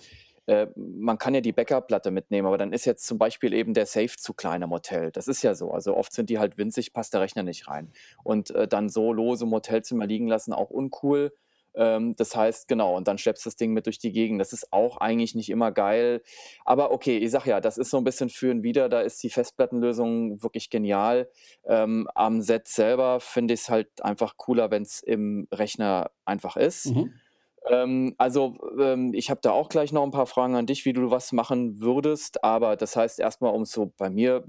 [0.48, 3.86] äh, man kann ja die Backup-Platte mitnehmen“, aber dann ist jetzt zum Beispiel eben der
[3.86, 5.12] Safe zu klein im Hotel.
[5.12, 5.70] Das ist ja so.
[5.72, 7.92] Also, oft sind die halt winzig, passt der Rechner nicht rein.
[8.24, 11.32] Und, äh, dann so lose im Hotelzimmer liegen lassen, auch uncool.
[11.76, 14.40] Ähm, das heißt genau, und dann schleppst du das Ding mit durch die Gegend.
[14.40, 16.22] Das ist auch eigentlich nicht immer geil.
[16.64, 19.22] Aber okay, ich sage ja, das ist so 'n bisschen für 'n Wider, da ist
[19.22, 21.30] die Festplattenlösung wirklich genial.
[21.66, 26.96] Ähm, am Set selber finde ich's halt einfach cooler, wenn's im Rechner einfach ist.
[26.96, 27.20] Mhm.
[27.68, 30.92] Ähm, also, ähm, ich habe da auch gleich noch 'n paar Fragen an dich, wie
[30.92, 34.44] du was machen würdest, aber das heißt erst mal, um's so bei mir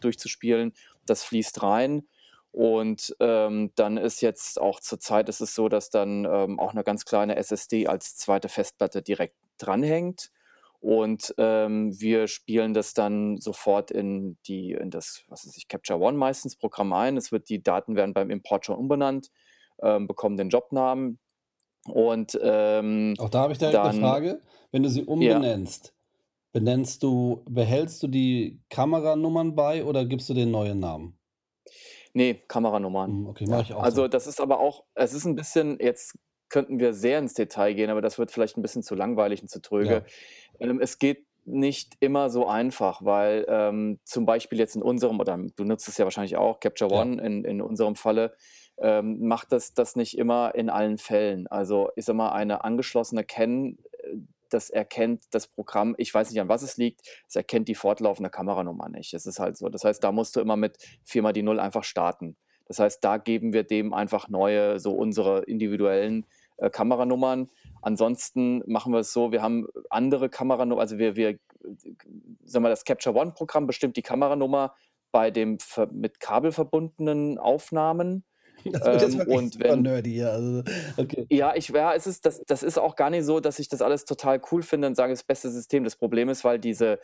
[0.00, 0.72] durchzuspielen,
[1.06, 2.08] das fließt rein.
[2.52, 6.74] Und, ähm, dann ist jetzt auch zur Zeit ist es so, dass dann, ähm, auch
[6.74, 8.48] 'ne ganz kleine SSD als 2.
[8.48, 10.30] Festplatte direkt dranhängt.
[10.80, 15.98] Und, ähm, wir spielen das dann sofort in die in das, was weiß ich, Capture
[16.00, 17.16] One meistens Programm ein.
[17.16, 19.30] Es wird die Daten werden beim Import schon umbenannt,
[19.82, 21.18] ähm, bekommen den Jobnamen
[21.88, 24.40] und, ähm, Auch da habe ich direkt dann Frage.
[24.70, 25.44] Wenn du sie Ja.
[25.44, 25.94] umbenennst,
[26.52, 31.18] benennst du behältst du die Kameranummern bei oder gibst du denen neue Namen?
[32.16, 33.16] Ne, Kameranummern.
[33.16, 34.08] Mhm, okay, mache Ja, ich auch also, so.
[34.08, 36.14] das ist aber auch es ist 'n bisschen jetzt
[36.50, 39.48] könnten wir sehr ins Detail gehen, aber das wird vielleicht 'n bisschen zu langweilig und
[39.48, 40.02] zu dröge.
[40.02, 40.12] Ja.
[40.60, 45.38] Ähm, es geht nicht immer so einfach, weil, ähm, zum Beispiel jetzt in unserem oder
[45.56, 47.06] du nutzt es ja wahrscheinlich auch, Capture Ja.
[47.06, 48.36] One in in unserem Falle,
[48.78, 51.46] ähm, macht das das nicht immer in allen Fällen.
[51.46, 54.16] Also, ich sage mal, eine angeschlossene CAN, äh,
[54.50, 58.30] das erkennt das Programm ich weiß nicht, an was es liegt, es erkennt die fortlaufende
[58.30, 59.14] Kameranummer nicht.
[59.14, 59.68] Es ist halt so.
[59.68, 62.36] Das heißt, da musst du immer mit 4 mal die 0 einfach starten.
[62.66, 66.26] Das heißt, da geben wir dem einfach neue so unsere individuellen,
[66.58, 67.50] äh, Kameranummern.
[67.82, 71.38] Ansonsten machen wir es so, wir haben andere Kameranu also, wir wir
[72.44, 74.74] sagen wir, das Capture One Programm bestimmt die Kameranummer
[75.10, 75.58] bei dem
[75.90, 78.24] mit Kabel verbundenen Aufnahmen.
[78.72, 80.62] Das wird jetzt Ähm, und wenn nerdy hier, also,
[80.96, 81.28] okay.
[81.30, 83.80] Ja, ich ja, es ist das das ist auch gar nicht so, dass ich das
[83.82, 85.84] alles total cool finde und sage, das beste System.
[85.84, 86.98] Das Problem ist, weil diese,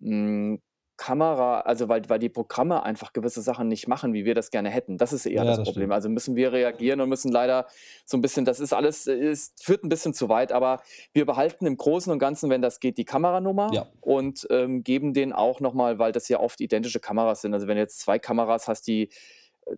[0.00, 0.60] hm,
[0.98, 4.70] Kamera also, weil weil die Programme einfach gewisse Sachen nicht machen, wie wir das gerne
[4.70, 4.96] hätten.
[4.98, 5.92] Das ist eher Ja, das das Problem.
[5.92, 5.92] stimmt.
[5.92, 7.66] Also, müssen wir reagieren und müssen leider
[8.06, 10.80] so 'n bisschen das ist alles es führt 'n bisschen zu weit, aber
[11.12, 13.86] wir behalten im Großen und Ganzen, wenn das geht, die Kameranummer Ja.
[14.00, 17.52] und, ähm, geben denen auch noch mal weil das ja oft identische Kameras sind.
[17.54, 19.10] Also, wenn du jetzt 2 Kameras hast, die,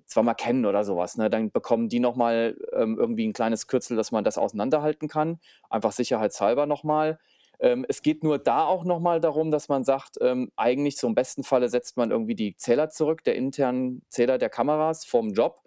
[0.06, 3.66] zweimal Canon oder so was, ne, dann bekommen die noch mal, ähm, irgendwie 'n kleines
[3.66, 7.18] Kürzel, dass man das auseinanderhalten kann, einfach sicherheitshalber noch mal.
[7.60, 11.06] Ähm, es geht nur da auch noch mal darum, dass man sagt, ähm, eigentlich so
[11.08, 15.30] im besten Falle setzt man irgendwie die Zähler zurück, der internen Zähler der Kameras vorm
[15.30, 15.60] Job,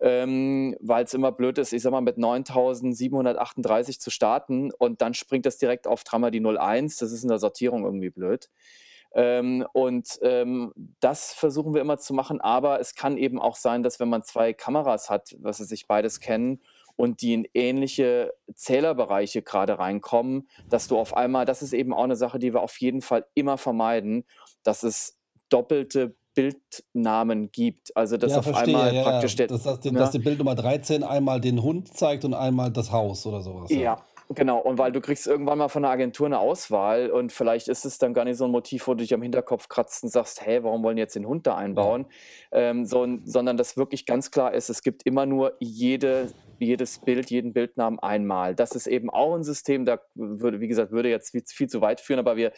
[0.00, 5.44] ähm, weil's immer blöd ist, ich sage mal, mit 9.738 zu starten und dann springt
[5.46, 6.98] das direkt auf dreimal die 01.
[6.98, 8.48] Das ist in der Sortierung irgendwie blöd.
[9.14, 13.82] Ähm, und, ähm, das versuchen wir immer zu machen, aber es kann eben auch sein,
[13.82, 16.62] dass wenn man 2 Kameras hat, was weiß ich, beides kennen
[16.96, 22.06] und die in ähnliche Zählerbereiche grade reinkommen, dass du auf einmal das ist eben auch
[22.06, 24.24] 'ne Sache, die wir auf jeden Fall immer vermeiden,
[24.62, 25.18] dass es
[25.48, 27.96] doppelte Bildnamen gibt.
[27.96, 29.02] Also, dass Ja, auf verstehe, einmal ja, ja.
[29.04, 30.10] praktisch der Das heißt, dass ne?
[30.10, 33.98] die Bildnummer 13 einmal den Hund zeigt und einmal das Haus oder so was, ja.
[34.30, 34.58] Ja, genau.
[34.60, 37.98] Und weil du kriegst irgendwann mal von der Agentur 'ne Auswahl und vielleicht ist es
[37.98, 40.60] dann gar nicht so 'n Motiv, wo du dich am Hinterkopf kratzt und sagst: „Hä,
[40.62, 41.94] warum wollen jetzt den Hund da Ja.
[41.96, 42.06] einbauen?“
[42.52, 46.34] Ähm, son sondern dass wirklich ganz klar ist, es gibt immer nur jede
[46.66, 48.54] jedes Bild, jeden Bildnamen einmal.
[48.54, 51.80] Das ist eben auch ein System, da würde, wie gesagt, würde jetzt viel, viel, zu
[51.80, 52.52] weit führen, aber wir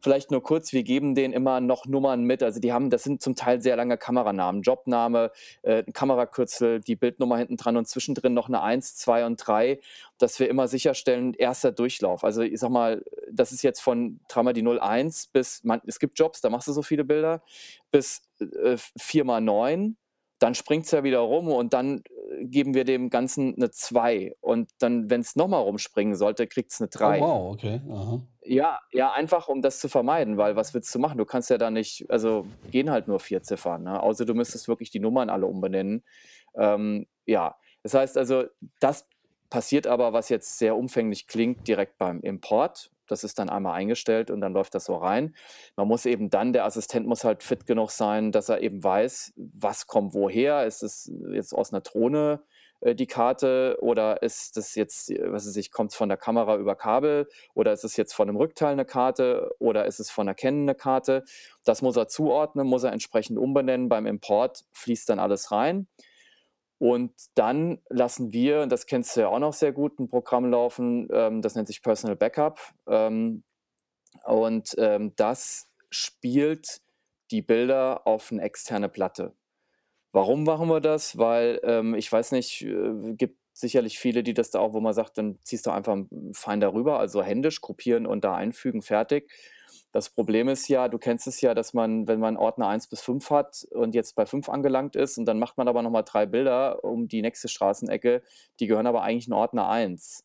[0.00, 2.42] vielleicht nur kurz, wir geben denen immer noch Nummern mit.
[2.42, 7.38] Also die haben, das sind zum Teil sehr lange Kameranamen, Jobname, äh, Kamerakürzel, die Bildnummer
[7.38, 9.80] hinten dran und zwischendrin noch eine 1, 2 und 3,
[10.18, 12.24] dass wir immer sicherstellen, erster Durchlauf.
[12.24, 16.18] Also ich sag mal, das ist jetzt von Trammer die 01 bis, man, es gibt
[16.18, 17.42] Jobs, da machst du so viele Bilder,
[17.90, 19.94] bis äh, 4x9
[20.42, 24.34] dann springt es ja wieder rum und dann äh, geben wir dem Ganzen eine 2.
[24.40, 27.20] Und dann, wenn es nochmal rumspringen sollte, kriegt es eine 3.
[27.20, 27.80] Oh, wow, okay.
[27.88, 28.22] Aha.
[28.44, 31.18] Ja, ja, einfach um das zu vermeiden, weil was willst du machen?
[31.18, 34.02] Du kannst ja da nicht, also gehen halt nur vier Ziffern, ne?
[34.02, 36.02] außer du müsstest wirklich die Nummern alle umbenennen.
[36.56, 38.44] Ähm, ja, das heißt also,
[38.80, 39.08] das
[39.48, 42.90] passiert aber, was jetzt sehr umfänglich klingt, direkt beim Import.
[43.08, 45.34] Das ist dann einmal eingestellt und dann läuft das so rein.
[45.76, 49.32] Man muss eben dann der Assistent muss halt fit genug sein, dass er eben weiß,
[49.36, 50.66] was kommt woher.
[50.66, 52.42] Ist es jetzt aus 'ner Drohne,
[52.80, 56.56] äh, die Karte oder ist das jetzt, äh, was weiß ich kommt's von der Kamera
[56.56, 60.26] über Kabel oder ist es jetzt von 'nem Rückteil 'ne Karte oder ist es von
[60.26, 61.24] 'ner Canon 'ne Karte?
[61.64, 63.88] Das muss er zuordnen, muss er entsprechend umbenennen.
[63.88, 65.88] Beim Import fließt dann alles rein.
[66.82, 71.06] Und dann lassen wir, das kennst du ja auch noch sehr gut, 'n Programm laufen,
[71.12, 72.58] ähm, das nennt sich Personal Backup.
[72.88, 73.44] Ähm,
[74.24, 76.80] und, ähm, das spielt
[77.30, 79.34] die Bilder auf 'ne externe Platte.
[80.12, 81.18] Warum machen wir das?
[81.18, 84.94] Weil, ähm, ich weiß nicht, äh, gibt sicherlich viele, die das da auch wo man
[84.94, 89.30] sagt, dann ziehst du einfach 'n Finder rüber, also händisch kopieren und da einfügen, fertig.
[89.92, 93.02] Das Problem ist ja, du kennst es ja, dass man, wenn man Ordner 1 bis
[93.02, 96.02] 5 hat und jetzt bei 5 angelangt ist und dann macht man aber noch mal
[96.02, 98.22] 3 Bilder um die nächste Straßenecke,
[98.58, 100.24] die gehören aber eigentlich in Ordner 1.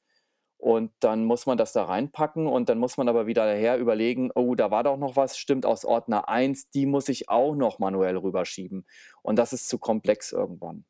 [0.57, 4.31] Und dann muss man das da reinpacken und dann muss man aber wieder daher überlegen:
[4.35, 7.77] „Oh, da war doch noch was, stimmt, aus Ordner 1, die muss ich auch noch
[7.79, 8.85] manuell rüberschieben.“
[9.21, 10.85] Und das ist zu komplex irgendwann.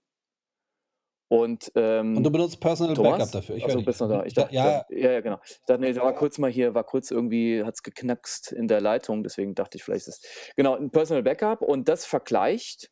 [1.30, 1.72] Und,
[2.14, 3.32] Und du ähm benutzt Personal Backup Thomas?
[3.32, 3.56] dafür?
[3.56, 3.88] Ich Ach höre so, dich.
[3.88, 4.26] bist noch da.
[4.26, 4.86] Ich Ja, dachte ja.
[4.90, 5.40] ja, ja, genau.
[5.46, 8.82] Ich dachte, ne, da war kurz mal hier war kurz irgendwie hat's geknackst in der
[8.82, 12.92] Leitung, deswegen dachte ich, vielleicht ist es genau, 'n Personal Backup und das vergleicht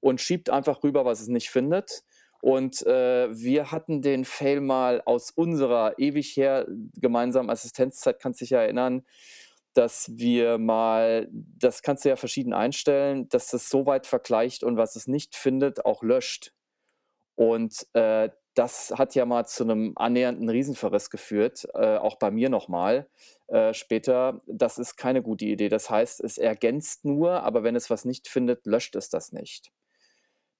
[0.00, 2.02] und schiebt einfach rüber, was es nicht findet.
[2.42, 8.50] Und, äh, wir hatten den Fail mal aus unserer ewig her gemeinsamen Assistenzzeit, kannst dich
[8.50, 9.04] ja erinnern,
[9.74, 14.76] dass wir mal das kannst du ja verschieden einstellen, dass das so weit vergleicht und
[14.78, 16.52] was es nicht findet, auch löscht.
[17.40, 22.50] Und, äh, das hat ja mal zu 'nem annähernden Riesenverriss geführt, äh, auch bei mir
[22.50, 23.08] noch mal,
[23.48, 24.42] äh, später.
[24.46, 25.70] Das ist keine gute Idee.
[25.70, 29.72] Das heißt, es ergänzt nur, aber wenn es was nicht findet, löscht es das nicht.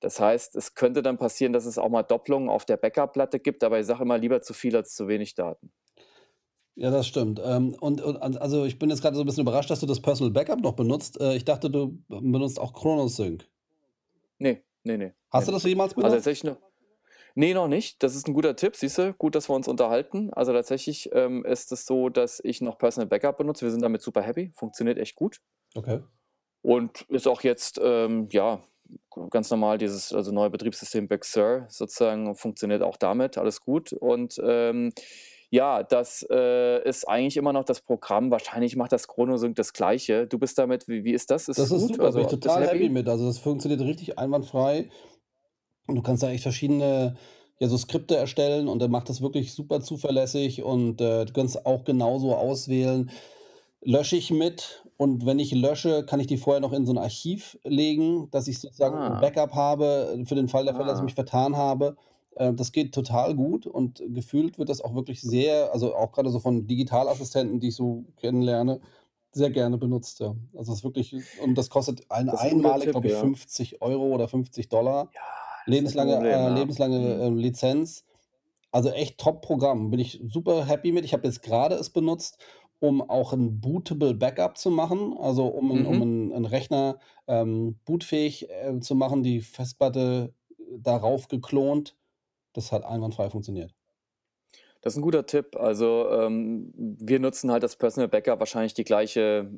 [0.01, 3.65] Das heißt, es könnte dann passieren, dass es auch mal Doppelungen auf der Backup-Platte gibt,
[3.65, 5.73] aber ich sage immer: „Lieber zu viel als zu wenig Daten.“
[6.77, 7.41] Ja, das stimmt.
[7.45, 10.01] Ähm, und und also, ich bin jetzt grade so 'n bisschen überrascht, dass du das
[10.01, 11.21] Personal Backup noch benutzt.
[11.21, 13.45] Äh, ich dachte, du benutzt auch ChronoSync.
[14.41, 16.17] Ne, ne, ne, Hast ne, du das jemals Also, benutzt?
[16.17, 16.70] tatsächlich noch
[17.35, 18.03] ne, noch nicht.
[18.03, 19.13] Das ist 'n guter Tipp, siehst du?
[19.15, 20.31] Gut, dass wir uns unterhalten.
[20.33, 23.65] Also, tatsächlich, ähm, ist es so, dass ich noch Personal Backup benutze.
[23.67, 25.41] Wir sind damit super happy, funktioniert echt gut.
[25.77, 26.01] Okay.
[26.65, 28.63] Und ist auch jetzt, ähm, ja,
[29.31, 33.93] ganz normal dieses also, neue Betriebssystem Big Sur sozusagen funktioniert auch damit, alles gut.
[33.93, 34.93] Und, ähm,
[35.51, 38.31] ja, das, äh, ist eigentlich immer noch das Programm.
[38.31, 40.27] Wahrscheinlich macht das ChronoSync das Gleiche.
[40.27, 41.49] Du bist damit wie wie ist das?
[41.49, 41.99] Ist Das ist gut?
[41.99, 42.91] super, bin ich Also, total happy happy?
[42.91, 43.09] mit.
[43.09, 44.91] Also, das funktioniert richtig einwandfrei.
[45.91, 47.17] Und du kannst da echt verschiedene,
[47.59, 51.67] ja, so Skripte erstellen und der macht das wirklich super zuverlässig und, äh, du kannst
[51.67, 53.11] auch genauso auswählen:
[53.83, 56.99] „Lösche ich mit?“ Und wenn ich lösche, kann ich die vorher noch in so 'n
[56.99, 59.21] Archiv legen, dass ich sozusagen 'n Ah.
[59.21, 61.17] Backup habe, für den Fall der Fälle, dass ich mich Ah.
[61.17, 61.97] vertan habe.
[62.37, 66.31] Äh, das geht total gut und gefühlt wird das auch wirklich sehr also, auch grade
[66.31, 68.81] so von Digitalassistenten, die ich so kennenlerne,
[69.33, 70.37] sehr gerne benutzt, ja.
[70.57, 73.15] Also, ist wirklich und das kostet ein Das ist 'n guter einmalig, Tipp, glaube ich,
[73.15, 73.17] ja.
[73.17, 76.51] 50 € oder 50 $, Ja, ist ja lebenslange Problem, äh, ja.
[76.51, 77.23] lebenslange, Mhm.
[77.23, 78.05] ähm, Lizenz.
[78.73, 79.91] Also, echt Top-Programm.
[79.91, 81.05] Bin ich super happy mit.
[81.05, 82.39] Ich habe jetzt grade es benutzt,
[82.81, 86.11] um auch 'n bootable Backup zu machen, also, um 'n um Mhm.
[86.31, 90.35] 'n 'n Rechner, ähm, bootfähig, äh, zu machen, die Festplatte
[90.79, 91.97] darauf geklont.
[92.55, 93.75] Das hat einwandfrei funktioniert.
[94.85, 95.57] Das ist 'n guter Tipp.
[95.57, 99.51] Also, ähm, wir nutzen halt das Personal Backup wahrscheinlich die gleiche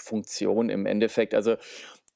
[0.00, 1.34] Funktion im Endeffekt.
[1.34, 1.56] Also,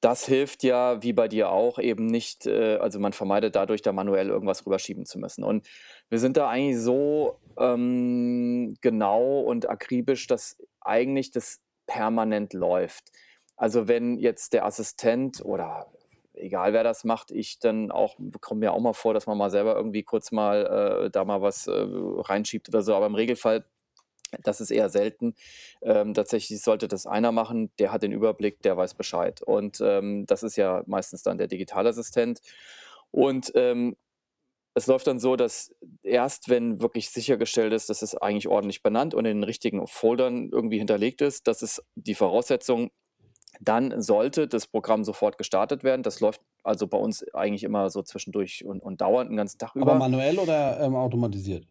[0.00, 3.92] das hilft ja, wie bei dir auch, eben nicht äh, also, man vermeidet dadurch, da
[3.92, 5.44] manuell irgendwas rüberschieben zu müssen.
[5.44, 5.66] Und
[6.08, 13.10] wir sind da eigentlich so, ähm, genau und akribisch, dass eigentlich das permanent läuft.
[13.56, 15.86] Also, wenn jetzt der Assistent oder
[16.34, 19.50] egal wer das macht, ich dann auch kommt mir auch mal vor, dass man mal
[19.50, 23.64] selber irgendwie kurz mal, äh, da mal was, äh, reinschiebt oder so, aber im Regelfall
[24.42, 25.34] das ist eher selten.
[25.82, 29.42] Ähm, tatsächlich sollte das einer machen, der hat den Überblick, der weiß Bescheid.
[29.42, 32.40] Und, ähm, das ist ja meistens dann der Digitalassistent.
[33.10, 33.96] Und, ähm,
[34.74, 39.14] es läuft dann so, dass erst wenn wirklich sichergestellt ist, dass es eigentlich ordentlich benannt
[39.14, 42.90] und in den richtigen Foldern irgendwie hinterlegt ist, das ist die Voraussetzung,
[43.60, 46.02] dann sollte das Programm sofort gestartet werden.
[46.04, 49.76] Das läuft also bei uns eigentlich immer so zwischendurch und und dauernd 'n ganzen Tag
[49.80, 49.96] Aber über.
[49.96, 51.68] manuell oder, ähm, automatisiert?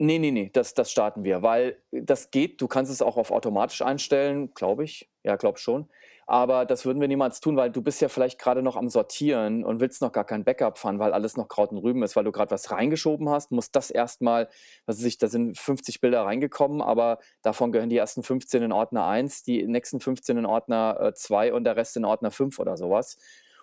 [0.00, 2.60] Ne, ne, ne, das das starten wir, weil das geht.
[2.60, 5.08] Du kannst es auch auf automatisch einstellen, glaube ich.
[5.22, 5.88] Ja, glaube schon.
[6.26, 9.64] Aber das würden wir niemals tun, weil du bist ja vielleicht grade noch am Sortieren
[9.64, 12.24] und willst noch gar kein Backup fahren, weil alles noch Kraut und Rüben ist, weil
[12.24, 14.48] du grad was reingeschoben hast, musst das erst mal
[14.86, 18.72] was weiß ich, da sind 50 Bilder reingekommen, aber davon gehören die ersten 15 in
[18.72, 22.58] Ordner 1, die nächsten 15 in Ordner, äh, 2 und der Rest in Ordner 5
[22.58, 23.18] oder so was.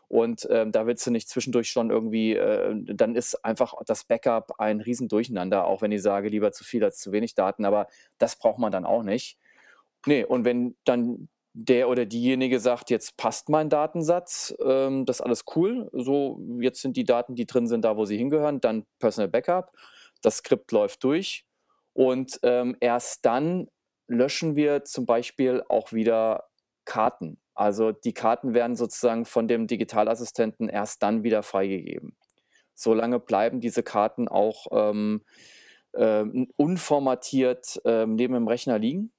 [0.09, 4.53] Und, ähm, da willst du nicht zwischendurch schon irgendwie äh, dann ist einfach das Backup
[4.59, 7.87] ein Riesendurcheinander, auch wenn ich sage: „Lieber zu viel als zu wenig Daten“, aber
[8.19, 9.37] das braucht man dann auch nicht.
[10.07, 15.21] Ne, und wenn dann der oder diejenige sagt: „Jetzt passt mein Datensatz, ähm, das ist
[15.25, 18.85] alles cool, so, jetzt sind die Daten, die drin sind, da, wo sie hingehören“, dann
[18.99, 19.71] Personal Backup.
[20.21, 21.45] Das Skript läuft durch
[21.93, 23.69] und, ähm, erst dann
[24.07, 26.49] löschen wir zum Beispiel auch wieder
[26.85, 27.39] Karten.
[27.59, 32.15] Also, die Karten werden sozusagen von dem Digitalassistenten erst dann wieder freigegeben.
[32.75, 35.23] Solange bleiben diese Karten auch, ähm,
[35.95, 39.11] ähm, unformatiert, ähm, neben dem Rechner liegen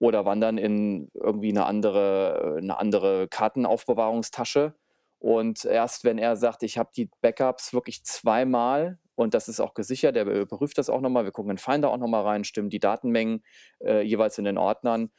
[0.00, 4.74] oder wandern in irgendwie 'ne andere 'ne andere Kartenaufbewahrungstasche.
[5.20, 9.74] Und erst wenn er sagt: „Ich habe die Backups wirklich zweimal und das ist auch
[9.74, 11.24] gesichert“, er überprüft das auch noch mal.
[11.24, 13.44] Wir gucken in Finder auch noch mal rein, stimmen die Datenmengen,
[13.84, 15.10] äh, jeweils in den Ordnern.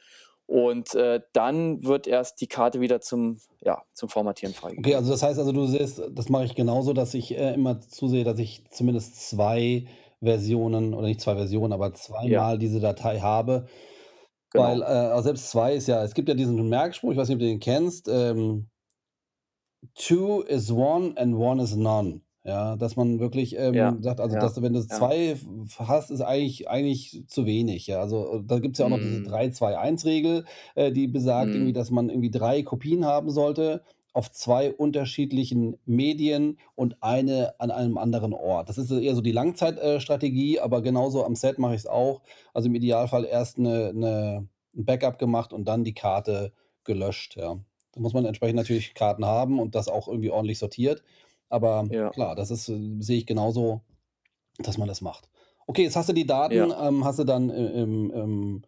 [0.48, 4.96] Und, äh, dann wird erst die Karte wieder zum ja, zum Formatieren Okay, freigegeben.
[4.96, 8.24] also das heißt also, du siehst das mache ich genauso, dass ich, äh, immer zusehe,
[8.24, 9.86] dass ich zumindest 2
[10.20, 12.44] Versionen oder nicht 2 Versionen, aber Ja.
[12.44, 13.66] zweimal diese Datei habe,
[14.54, 14.84] weil, Genau.
[14.84, 17.40] äh also selbst 2 ist ja es gibt ja diesen Merkspruch, ich weiß nicht, ob
[17.40, 18.68] du den kennst, ähm
[19.96, 24.36] „Two is one and one is none“, ja, dass man wirklich, Ja, ähm, sagt also,
[24.36, 25.08] dass ja, du, wenn du ja.
[25.08, 25.46] 2 f
[25.78, 28.00] hast, ist eigentlich eigentlich zu wenig, ja.
[28.00, 29.22] Also, da gibt's ja auch noch diese Mhm.
[29.22, 31.74] 3-2-1-Regel, äh, die besagt irgendwie, Mhm.
[31.74, 37.98] dass man irgendwie 3 Kopien haben sollte auf 2 unterschiedlichen Medien und eine an einem
[37.98, 38.68] anderen Ort.
[38.68, 41.86] Das ist so eher so die Langzeit äh, Strategie, aber genauso am Set mache ich's
[41.86, 42.22] auch.
[42.52, 46.52] Also, im Idealfall erst 'ne 'ne 'n Backup gemacht und dann die Karte
[46.84, 47.56] gelöscht, ja.
[47.92, 51.02] Da muss man entsprechend natürlich Karten haben und das auch irgendwie ordentlich sortiert.
[51.54, 52.10] Aber Ja.
[52.10, 53.82] klar, das ist äh, sehe ich genauso,
[54.58, 55.28] dass man das macht.
[55.68, 56.74] Okay, jetzt hast du die Daten, Ja.
[56.78, 58.62] ähm, hast du dann i im im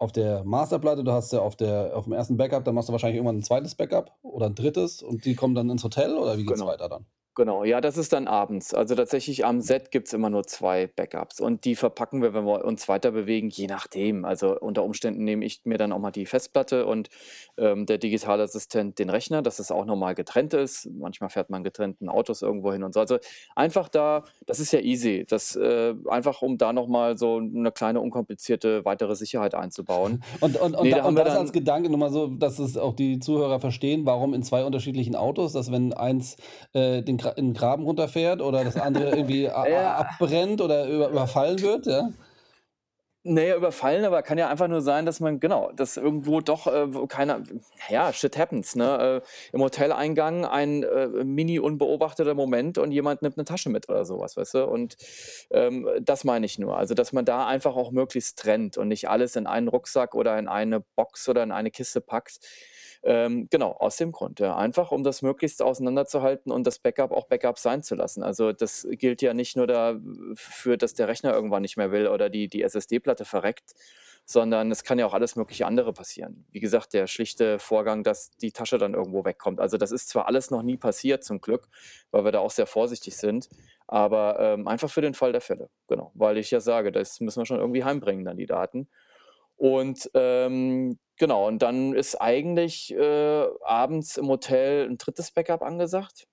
[0.00, 2.36] auf der Masterplatte, du hast sie auf der aufm 1.
[2.38, 3.76] Backup, dann machst du wahrscheinlich irgendwann 'n 2.
[3.76, 5.02] Backup oder 'n 3.
[5.04, 6.66] und die kommen dann ins Hotel oder wie geht's Genau.
[6.66, 7.06] weiter dann?
[7.38, 7.62] Genau.
[7.62, 8.74] Ja, das ist dann abends.
[8.74, 12.64] Also, tatsächlich am Set gibt's immer nur 2 Backups und die verpacken wir, wenn wir
[12.64, 14.24] uns weiter bewegen, je nachdem.
[14.24, 17.10] Also, unter Umständen nehme ich mir dann auch mal die Festplatte und,
[17.56, 20.90] ähm, der Digitalassistent den Rechner, dass es auch noch mal getrennt ist.
[20.90, 22.98] Manchmal fährt man getrennt in Autos irgendwo hin und so.
[22.98, 23.18] Also,
[23.54, 27.70] einfach da das ist ja easy, das, äh einfach um da noch mal so 'ne
[27.70, 30.24] kleine unkomplizierte weitere Sicherheit einzubauen.
[30.40, 32.76] Und und und Ne, da da und das als Gedanke nur mal so, dass es
[32.76, 36.36] auch die Zuhörer verstehen, warum in 2 unterschiedlichen Autos, dass wenn eins,
[36.74, 39.94] äh, den in 'n Graben runterfährt oder das andere irgendwie Ja.
[39.98, 42.10] abbrennt oder über überfallen wird, ja?
[43.24, 46.66] Na ja, überfallen, aber kann ja einfach nur sein, dass man genau, dass irgendwo doch,
[46.68, 47.42] äh, keiner
[47.88, 49.22] ja, shit happens, ne?
[49.24, 54.04] Äh, im Hoteleingang ein, äh, mini unbeobachteter Moment und jemand nimmt 'ne Tasche mit oder
[54.04, 54.64] so was, weißt du?
[54.66, 54.96] Und,
[55.50, 56.78] ähm, das meine ich nur.
[56.78, 60.38] Also, dass man da einfach auch möglichst trennt und nicht alles in einen Rucksack oder
[60.38, 62.38] in eine Box oder in eine Kiste packt.
[63.04, 64.56] Ähm, genau, aus dem Grund, ja.
[64.56, 68.22] Einfach, um das möglichst auseinanderzuhalten und das Backup auch Backup sein zu lassen.
[68.24, 69.92] Also, das gilt ja nicht nur da
[70.32, 73.74] f für, dass der Rechner irgendwann nicht mehr will oder die die SSD-Platte verreckt,
[74.24, 76.44] sondern es kann ja auch alles mögliche andere passieren.
[76.50, 79.60] Wie gesagt, der schlichte Vorgang, dass die Tasche dann irgendwo wegkommt.
[79.60, 81.68] Also, das ist zwar alles noch nie passiert zum Glück,
[82.10, 83.48] weil wir da auch sehr vorsichtig sind,
[83.86, 86.10] aber, ähm, einfach für den Fall der Fälle, genau.
[86.14, 88.88] Weil ich ja sage, das müssen wir schon irgendwie heimbringen dann die Daten.
[89.56, 95.32] Und, ähm, genau, und dann ist eigentlich, äh, abends im Hotel 'n 3.
[95.32, 96.28] Backup angesagt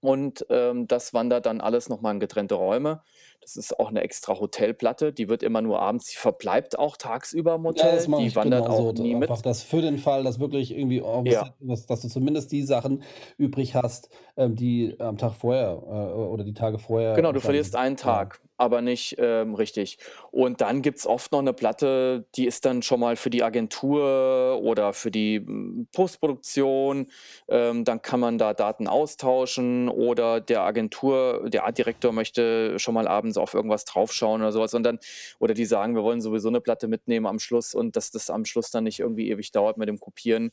[0.00, 3.02] und, ähm, das wandert dann alles noch mal in getrennte Räume.
[3.42, 7.56] Das ist auch 'ne extra Hotelplatte, die wird immer nur abends die verbleibt auch tagsüber
[7.56, 8.92] im Ja, Hotel, mache die wandert auch genauso.
[8.92, 9.42] D nie einfach mit.
[9.42, 11.52] das für den Fall, dass wirklich irgendwie oh, Ja.
[11.60, 13.02] was dass du zumindest die Sachen
[13.38, 17.76] übrig hast, ähm, die am Tag vorher, äh, oder die Tage vorher Genau, du verlierst
[17.76, 18.16] einen ja.
[18.16, 19.98] Tag, aber nicht, ähm, richtig.
[20.30, 24.58] Und dann gibt's oft noch 'ne Platte, die ist dann schon mal für die Agentur
[24.62, 27.08] oder für die, hm, Postproduktion.
[27.48, 33.06] Ähm, dann kann man da Daten austauschen oder der Agentur der Artdirektor möchte schon mal
[33.06, 34.98] abends auf irgendwas draufschauen oder so was und dann
[35.40, 38.44] oder die sagen: „Wir wollen sowieso 'ne Platte mitnehmen am Schluss“ und dass das am
[38.44, 40.52] Schluss dann nicht irgendwie ewig dauert mit dem Kopieren,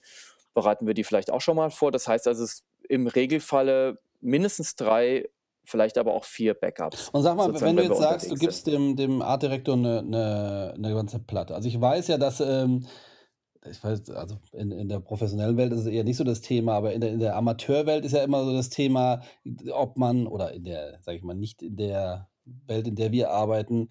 [0.53, 1.91] bereiten wir die vielleicht auch schon mal vor.
[1.91, 5.29] Das heißt also, es im Regelfalle mindestens 3,
[5.65, 8.95] vielleicht aber auch 4 Backups, Und sag mal, wenn du jetzt sagst, du gibst dem
[8.95, 11.55] dem Artdirektor 'ne 'ne 'ne ganze Platte.
[11.55, 12.85] Also, ich weiß ja, dass, ähm
[13.69, 16.73] ich weiß also, in in der professionellen Welt ist es eher nicht so das Thema,
[16.75, 19.21] aber in der in der Amateurwelt ist ja immer so das Thema,
[19.73, 22.29] ob man oder in der, sage ich mal, nicht in der
[22.67, 23.89] Welt, in der wir arbeiten,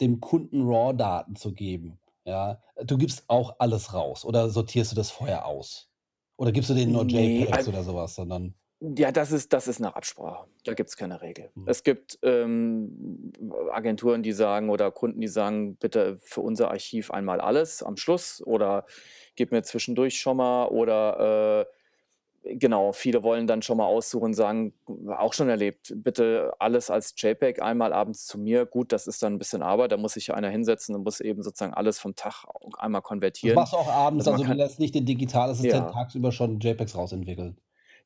[0.00, 2.60] dem Kunden RAW-Daten zu geben, ja?
[2.84, 5.90] Du gibst auch alles raus oder sortierst du das vorher aus?
[6.38, 9.52] Oder gibst du denen nur Ne, JPEGs al oder so was, sondern Ja, das ist
[9.52, 10.48] das ist 'ne Absprache.
[10.64, 11.52] Da gibt's keine Regel.
[11.56, 11.72] Mhm.
[11.72, 13.32] Es gibt, ähm,
[13.70, 18.42] Agenturen, die sagen oder Kunden, die sagen: „Bitte für unser Archiv einmal alles am Schluss
[18.44, 18.84] oder
[19.36, 21.72] gib mir zwischendurch schon mal“ oder, äh,
[22.44, 24.74] genau, viele wollen dann schon mal aussuchen, sagen
[25.16, 29.34] auch schon erlebt: „Bitte alles als JPEG einmal abends zu mir.“ Gut, das ist dann
[29.34, 32.14] 'n bisschen Arbeit, da muss sich ja einer hinsetzen und muss eben sozusagen alles vom
[32.16, 32.44] Tag
[32.78, 33.02] einmal
[33.42, 33.54] Das konvertieren.
[33.54, 35.92] machst du auch abends, Also, also, du lässt nicht den Digitalassistent Ja.
[35.92, 37.56] tagsüber schon JPEGs rausentwickeln?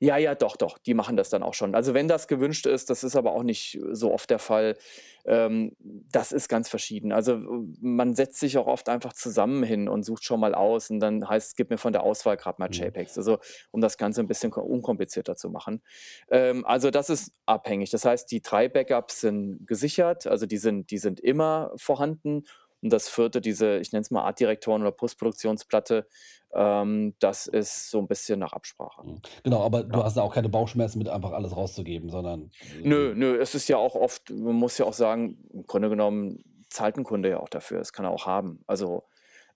[0.02, 1.74] Ja, ja, doch, doch, die machen das dann auch schon.
[1.74, 4.76] Also, wenn das gewünscht ist, das ist aber auch nicht so oft der Fall.
[5.24, 7.12] Ähm, das ist ganz verschieden.
[7.12, 7.38] Also,
[7.80, 11.26] man setzt sich auch oft einfach zusammen hin und sucht schon mal aus und dann
[11.26, 12.90] heißt's: „Gib mir von der Auswahl grad mal Mhm.
[12.90, 13.38] JPEGs“, also,
[13.70, 15.82] um das Ganze 'n bisschen ko unkomplizierter zu machen.
[16.30, 17.88] Ähm, also, das ist abhängig.
[17.90, 22.42] Das heißt, die 3 Backups sind gesichert, also, die sind die sind immer vorhanden
[22.82, 26.06] und das 4., diese, ich nenne es mal Artdirektoren oder Postproduktionsplatte,
[26.54, 29.04] ähm, das ist so 'n bisschen nach Absprache.
[29.04, 29.20] Mhm.
[29.44, 30.02] Genau, aber du Ja.
[30.02, 33.76] hast da auch keine Bauchschmerzen mit, einfach alles rauszugeben, sondern Nö, nö, es ist ja
[33.76, 37.48] auch oft man muss ja auch sagen, im Grunde genommen zahlt 'n Kunde ja auch
[37.48, 37.78] dafür.
[37.78, 38.62] Das kann er auch haben.
[38.66, 39.04] Also,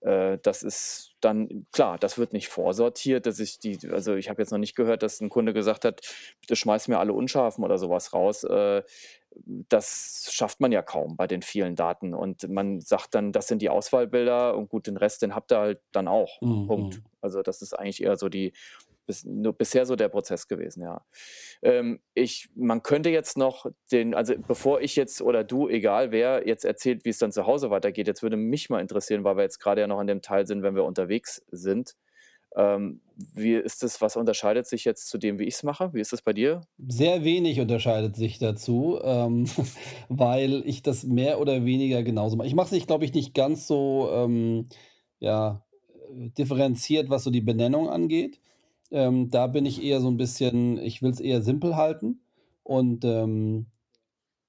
[0.01, 4.41] äh, das ist dann klar, das wird nicht vorsortiert, dass ich die also, ich habe
[4.41, 6.01] jetzt noch nicht gehört, dass 'n Kunde gesagt hat:
[6.41, 8.43] „Bitte schmeiß mir alle unscharfen“ oder so was raus.
[8.43, 8.83] Äh,
[9.35, 13.61] das schafft man ja kaum bei den vielen Daten und man sagt dann: „Das sind
[13.61, 17.01] die Auswahlbilder und gut, den Rest, den habt ihr halt dann auch.“ Mhm, Punkt.
[17.01, 17.05] mhm.
[17.21, 18.53] Also, das ist eigentlich eher so die
[19.07, 21.05] bis nur bisher so der Prozess gewesen, ja.
[21.61, 26.47] Ähm, ich man könnte jetzt noch den also, bevor ich jetzt oder du, egal wer,
[26.47, 29.59] jetzt erzählt, wie's dann zu Hause weitergeht, jetzt würde mich mal interessieren, weil wir jetzt
[29.59, 31.95] grade ja noch an dem Teil sind, wenn wir unterwegs sind.
[32.55, 35.93] Ähm, wie ist das was unterscheidet sich jetzt zu dem, wie ich's mache?
[35.93, 36.61] Wie ist das bei dir?
[36.87, 39.45] Sehr wenig unterscheidet sich dazu, ähm,
[40.09, 42.47] weil ich das mehr oder weniger genauso mache.
[42.47, 44.67] Ich mache es nicht glaube ich, nicht ganz so, ähm,
[45.19, 45.63] ja,
[46.37, 48.39] differenziert, was so die Benennung angeht.
[48.91, 52.21] Ähm, da bin ich eher so 'n bisschen ich will's eher simpel halten
[52.63, 53.67] und, ähm,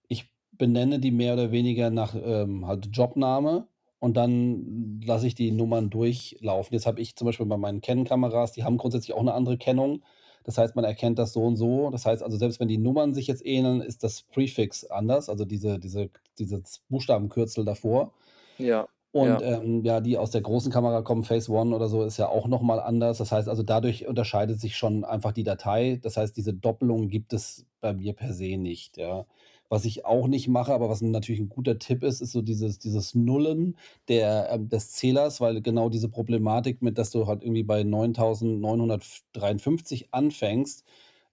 [0.08, 3.68] ich benenne die mehr oder weniger nach, ähm, halt Jobname
[4.02, 6.74] und dann lasse ich die Nummern durchlaufen.
[6.74, 10.02] Jetzt habe ich zum Beispiel bei meinen Canon-Kameras die haben grundsätzlich auch 'ne andere Kennung.
[10.44, 11.90] Das heißt, man erkennt das so und so.
[11.90, 15.44] Das heißt also, selbst wenn die Nummern sich jetzt ähneln, ist das Prefix anders, also,
[15.44, 18.12] diese diese dieses Buchstabenkürzel davor.
[18.58, 19.42] Ja, Und, ja.
[19.42, 22.48] ähm, ja, die aus der großen Kamera kommen, Phase One oder so, ist ja auch
[22.48, 23.18] noch mal anders.
[23.18, 26.00] Das heißt also, dadurch unterscheidet sich schon einfach die Datei.
[26.02, 29.26] Das heißt, diese Doppelung gibt es bei mir per se nicht, ja.
[29.72, 32.78] Was ich auch nicht mache, aber was natürlich 'n guter Tipp ist, ist so dieses
[32.78, 37.62] dieses Nullen der ähm, des Zählers, weil genau diese Problematik mit, dass du halt irgendwie
[37.62, 40.84] bei 9953 anfängst,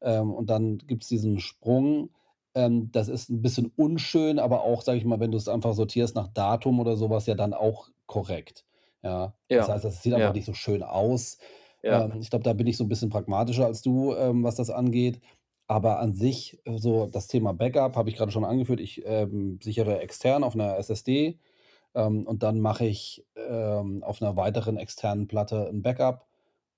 [0.01, 2.11] ähm, und dann gibt's diesen Sprung.
[2.55, 6.15] Ähm, das ist 'n bisschen unschön, aber auch, sage ich mal, wenn du's einfach sortierst
[6.15, 8.65] nach Datum oder so was, ja dann auch korrekt,
[9.03, 9.35] ja.
[9.51, 10.33] Das Ja, heißt, das sieht einfach ja.
[10.33, 11.39] nicht so schön aus.
[11.83, 11.89] Ja.
[11.89, 14.69] Ähm, ich glaube, da bin ich so 'n bisschen pragmatischer als du, ähm, was das
[14.69, 15.19] angeht.
[15.69, 18.79] Aber an sich, äh, so das Thema Backup habe ich grade schon angeführt.
[18.79, 21.37] Ich, ähm, sichere extern auf 'ner SSD,
[21.95, 26.25] ähm, und dann mache ich, ähm, auf 'ner weiteren externen Platte 'n Backup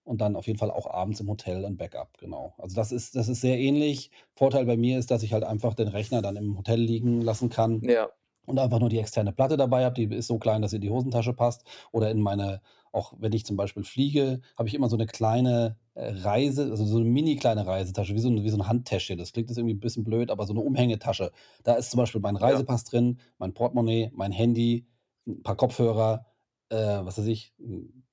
[0.06, 2.54] und dann auf jeden Fall auch abends im Hotel 'n Backup, genau.
[2.58, 4.12] Also, das ist das ist sehr ähnlich.
[4.36, 7.50] Vorteil bei mir ist, dass ich halt einfach den Rechner dann im Hotel liegen lassen
[7.50, 8.12] kann Ja.
[8.48, 9.96] und einfach nur die externe Platte dabei habe.
[9.96, 12.62] Die ist so klein, dass sie in die Hosentasche passt oder in meine
[12.94, 17.00] auch wenn ich zum Beispiel fliege, habe ich immer so 'ne kleine, Reise also, so
[17.00, 19.18] 'ne mini kleine Reisetasche, wie so 'n wie so 'n Handtäschchen.
[19.18, 21.32] Das klingt jetzt irgendwie 'n bisschen blöd, aber so 'ne Umhängetasche.
[21.64, 22.62] Da ist zum Beispiel mein Ja.
[22.62, 24.88] Reisepass drin, mein Portemonnaie, mein Handy,
[25.28, 26.26] 'n paar Kopfhörer,
[26.70, 27.54] äh, was weiß ich,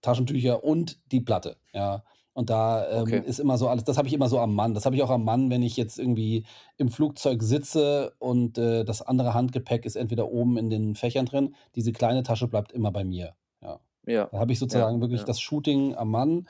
[0.02, 2.02] Taschentücher und die Platte, ja.
[2.32, 3.24] Und da, ähm, Okay.
[3.24, 4.74] ist immer so alles das habe ich immer so am Mann.
[4.74, 6.44] Das habe ich auch am Mann, wenn ich jetzt irgendwie
[6.78, 11.54] im Flugzeug sitze und, äh, das andere Handgepäck ist entweder oben in den Fächern drin.
[11.76, 13.80] Diese kleine Tasche bleibt immer bei mir, ja.
[14.06, 15.24] Ja, Da habe ich ja, sozusagen wirklich ja.
[15.24, 16.48] das Shooting am Mann,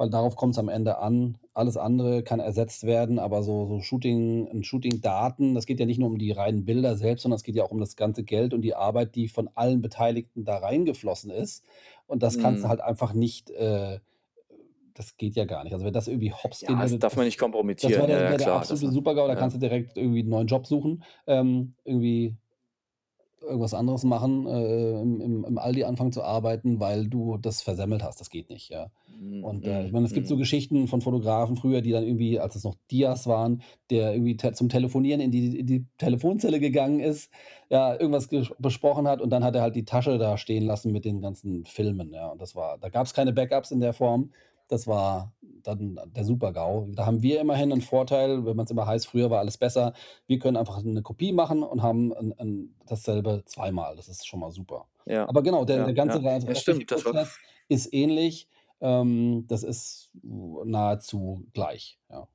[0.00, 1.36] weil darauf kommt's am Ende an.
[1.52, 6.08] Alles andere kann ersetzt werden, aber so so Shooting Shooting-Daten, das geht ja nicht nur
[6.08, 8.62] um die reinen Bilder selbst, sondern es geht ja auch um das ganze Geld und
[8.62, 11.64] die Arbeit, die von allen Beteiligten da reingeflossen ist.
[12.06, 12.70] Und das kannst du Mhm.
[12.70, 14.00] halt einfach nicht, äh
[14.94, 15.72] das geht ja gar nicht.
[15.74, 17.38] Also, wenn das irgendwie Hops gehen Ja, das würde, darf man das nicht
[17.80, 17.98] das kompromittieren.
[17.98, 18.94] wäre Ja, der ja, wäre der klar, das absolute?
[18.94, 19.36] Super-GAU, da Ja.
[19.36, 22.36] kannst du direkt irgendwie 'n neuen Job suchen, ähm, irgendwie
[23.42, 28.20] irgendwas anderes machen, äh, im im Aldi anfangen zu arbeiten, weil du das versemmelt hast.
[28.20, 28.90] Das geht nicht, ja.
[29.06, 30.40] Mhm, Und, äh, ich mhm, meine, es gibt so mhm.
[30.40, 34.52] Geschichten von Fotografen früher, die dann irgendwie, als es noch Dias waren, der irgendwie te
[34.52, 37.30] zum Telefonieren in die in die Telefonzelle gegangen ist,
[37.70, 38.28] ja, irgendwas
[38.58, 41.64] besprochen hat und dann hat er halt die Tasche da stehen lassen mit den ganzen
[41.64, 42.28] Filmen, ja.
[42.28, 44.30] Und das war da gab's keine Backups in der Form.
[44.68, 45.32] Das war
[45.62, 46.88] dann der Super-GAU.
[46.94, 49.92] Da haben wir immerhin 'n Vorteil, wenn man's immer heißt, früher war alles besser.
[50.26, 53.96] Wir können einfach 'ne Kopie machen und haben 'n 'n dasselbe zweimal.
[53.96, 54.88] Das ist schon mal super.
[55.06, 56.22] Ja, Aber genau, der der ja, ganze ja.
[56.46, 58.48] Ja, stimmt, das war Prozess ist ähnlich.
[58.80, 62.28] Ähm, das ist nahezu gleich, ja.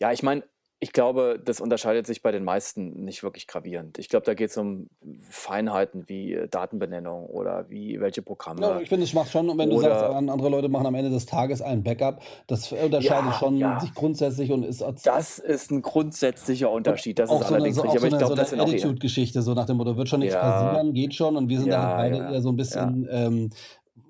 [0.00, 0.48] Ja, ich meine,
[0.80, 3.98] ich glaube, das unterscheidet sich bei den meisten nicht wirklich gravierend.
[3.98, 4.88] Ich glaube, da geht's um
[5.30, 8.22] Feinheiten wie, äh, Datenbenennung oder wie welche
[8.58, 10.68] Ja, Programme ich finde, es macht schon und wenn du sagst, oder an andere Leute
[10.68, 13.78] machen am Ende des Tages ein Backup, das unterscheidet Ja, schon ja.
[13.78, 17.18] sich grundsätzlich und ist als Das ist 'n grundsätzlicher Und Unterschied.
[17.18, 17.98] Das ist auch so 'ne so allerdings auch richtig.
[17.98, 19.76] so Aber ich 'ne so glaube, das 'ne sind auch eher Attitude-Geschichte, so nach dem
[19.76, 20.38] Motto: „Wird schon nix Ja.
[20.38, 22.96] passieren, geht schon.“ Und wir sind da halt Ja, beide ja, eher so 'n Ja.
[22.96, 23.50] bisschen, ähm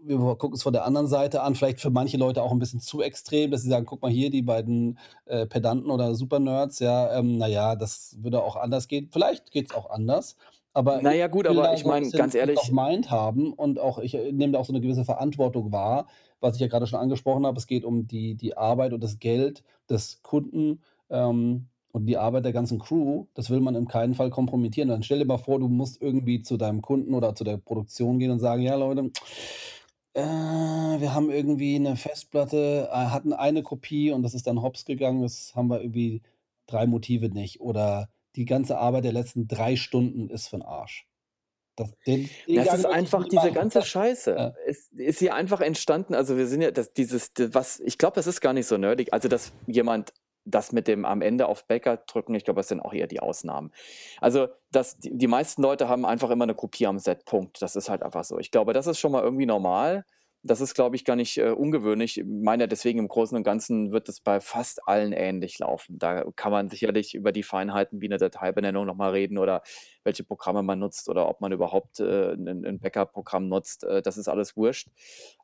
[0.04, 3.02] wir gucken's von der anderen Seite an, vielleicht für manche Leute auch 'n bisschen zu
[3.02, 7.38] extrem, dass sie sagen: „Guck mal hier, die beiden, äh, Pedanten oder Super-Nerds, ja, ähm,
[7.38, 10.36] na ja, das würde auch anders gehen.“ Vielleicht geht's auch anders,
[10.72, 14.14] aber Na ich ja, gut, aber ich meine, ganz ehrlich Mind haben und auch ich,
[14.14, 16.06] äh, nehme da auch so 'ne gewisse Verantwortung wahr,
[16.40, 17.58] was ich ja grade schon angesprochen habe.
[17.58, 22.44] Es geht um die die Arbeit und das Geld des Kunden, ähm, und die Arbeit
[22.44, 23.26] der ganzen Crew.
[23.34, 24.88] Das will man in keinen Fall kompromittieren.
[24.88, 28.18] Dann stell dir mal vor, du musst irgendwie zu deinem Kunden oder zu der Produktion
[28.20, 29.10] gehen und sagen: „Ja, Leute,
[30.14, 30.20] äh,
[31.00, 35.22] wir haben irgendwie 'ne Festplatte, äh, hatten eine Kopie und das ist dann Hops gegangen.
[35.22, 36.22] Jetzt haben wir irgendwie
[36.66, 41.06] 3 Motive nicht.“ Oder: „Die ganze Arbeit der letzten 3 Stunden ist für 'n Arsch.“
[41.76, 43.52] Das den den Das ist Gang möchte ich einfach nie diese machen.
[43.52, 44.56] ganze Scheiße Ja.
[44.66, 46.14] ist ist hier einfach entstanden.
[46.14, 48.76] Also, wir sind ja das dieses d was ich glaube, das ist gar nicht so
[48.76, 49.12] nerdig.
[49.12, 50.12] Also, dass jemand
[50.44, 53.20] das mit dem am Ende auf Backup drücken, ich glaube, das sind auch eher die
[53.20, 53.72] Ausnahmen.
[54.20, 57.62] Also, dass die die meisten Leute haben einfach immer 'ne Kopie am Set, Punkt.
[57.62, 58.38] Das ist halt einfach so.
[58.38, 60.04] Ich glaube, das ist schon mal irgendwie normal.
[60.44, 62.24] Das ist, glaube ich, gar nicht, äh, ungewöhnlich.
[62.26, 65.98] Meine deswegen im Großen und Ganzen wird es bei fast allen ähnlich laufen.
[65.98, 69.62] Da kann man sicherlich über die Feinheiten wie 'ne Dateibenennung noch mal reden oder
[70.02, 73.84] welche Programme man nutzt oder ob man überhaupt, äh, 'nen 'nen Backup-Programm nutzt.
[73.84, 74.88] Äh, das ist alles wurscht.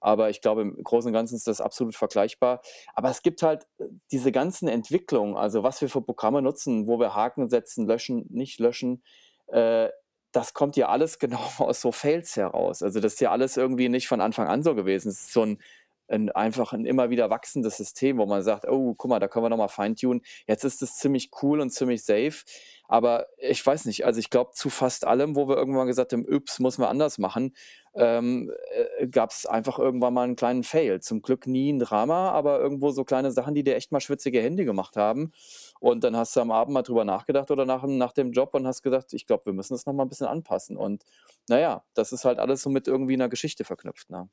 [0.01, 2.63] Aber ich glaube, im Großen und Ganzen ist das absolut vergleichbar.
[2.95, 6.99] Aber es gibt halt, äh, diese ganzen Entwicklungen, also, was wir für Programme nutzen, wo
[6.99, 9.03] wir Haken setzen, löschen, nicht löschen,
[9.49, 9.91] äh,
[10.37, 12.83] das kommt ja alles genau aus so Fails heraus.
[12.83, 15.09] Also, das ist ja alles irgendwie nicht von Anfang an so gewesen.
[15.11, 15.59] Es ist so 'n
[16.09, 19.45] 'n einfach 'n immer wieder wachsendes System, wo man sagt: „Oh, guck mal, da können
[19.47, 22.45] wir noch mal feintunen.“ Jetzt ist es ziemlich cool und ziemlich safe,
[22.89, 26.25] aber ich weiß nicht, also, ich glaube, zu fast allem, wo wir irgendwann gesagt haben:
[26.29, 27.55] „Ups, müssen wir anders machen“,
[27.95, 28.53] ähm,
[28.99, 31.01] äh, gab's einfach irgendwann mal 'n kleinen Fail.
[31.01, 34.41] Zum Glück nie 'n Drama, aber irgendwo so kleine Sachen, die dir echt mal schwitzige
[34.43, 35.33] Hände gemacht haben.
[35.81, 38.67] Und dann hast du am Abend mal drüber nachgedacht oder nach'm nach dem Job und
[38.67, 41.05] hast gesagt: „Ich glaube, wir müssen das noch mal 'n bisschen anpassen.“ Und
[41.49, 44.29] na ja, das ist halt alles so mit irgendwie 'ner Geschichte verknüpft, ne?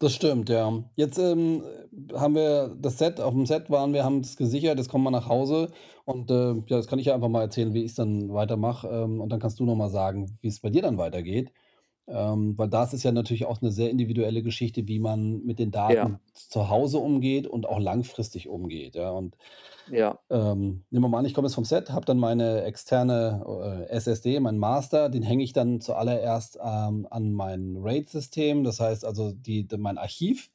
[0.00, 0.84] Das stimmt, ja.
[0.94, 1.64] Jetzt, ähm,
[2.14, 5.70] haben wir das Set auf'm Set waren wir, haben's gesichert, jetzt kommen wir nach Hause
[6.04, 9.20] und, äh, ja, jetzt kann ich ja einfach mal erzählen, wie ich's dann weitermache, ähm,
[9.20, 11.52] und dann kannst du noch mal sagen, wie's bei dir dann weitergeht.
[12.08, 15.70] Ähm, weil das ist ja natürlich auch 'ne sehr individuelle Geschichte, wie man mit den
[15.88, 16.08] Ja.
[16.10, 19.10] Daten zu Hause umgeht und auch langfristig umgeht, ja.
[19.10, 19.36] Und,
[19.86, 20.18] Ja.
[20.30, 23.90] ähm, nehmen wir mal an, ich komme jetzt vom Set, habe dann meine externe, äh,
[23.90, 28.64] SSD, meinen Master, den hänge ich dann zuallererst, ähm, an mein RAID-System.
[28.64, 30.50] Das heißt also, die d mein Archiv,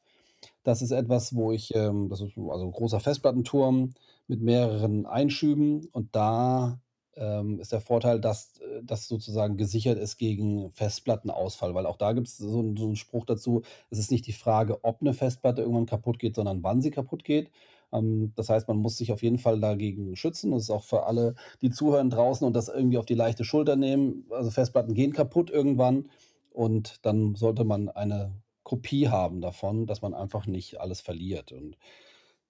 [0.63, 3.91] das ist etwas, wo ich, ähm das ist also 'n großer Festplattenturm
[4.27, 6.79] mit mehreren Einschüben und da,
[7.15, 12.13] ähm, ist der Vorteil, dass, äh, das sozusagen gesichert ist gegen Festplattenausfall, weil auch da
[12.13, 15.61] gibt's so 'n so 'n Spruch dazu: „Es ist nicht die Frage, ob 'ne Festplatte
[15.61, 17.51] irgendwann kaputtgeht, sondern wann sie kaputtgeht.“
[17.93, 20.51] Ähm, das heißt, man muss sich auf jeden Fall dagegen schützen.
[20.51, 23.75] Das ist auch für alle, die zuhören draußen und das irgendwie auf die leichte Schulter
[23.75, 24.25] nehmen.
[24.31, 26.09] Also, Festplatten gehen kaputt irgendwann
[26.51, 28.33] und dann sollte man eine
[28.63, 31.51] Kopie haben davon, dass man einfach nicht alles verliert.
[31.51, 31.77] Und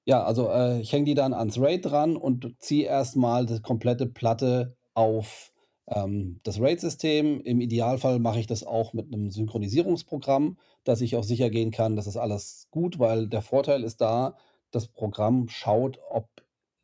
[0.06, 3.62] ja, also, äh, ich hänge die dann ans RAID dran und ziehe erst mal die
[3.62, 5.54] komplette Platte auf,
[5.88, 7.41] ähm, das RAID-System.
[7.41, 12.08] Im Idealfall mache ich das auch mit 'nem Synchronisierungsprogramm, dass ich auch sichergehen kann, das
[12.08, 14.36] ist alles gut, weil der Vorteil ist da,
[14.72, 16.30] das Programm schaut, ob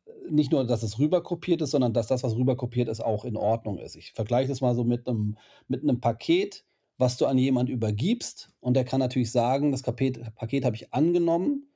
[0.06, 3.00] äh, nicht nur, dass es rüber kopiert ist, sondern dass das, was rüber kopiert ist,
[3.02, 3.96] auch in Ordnung ist.
[3.96, 6.64] Ich vergleiche das mal so mit 'nem mit 'nem Paket,
[6.98, 10.92] was du an jemand übergibst und der kann natürlich sagen: „Das Kapet Paket habe ich
[10.94, 11.69] angenommen,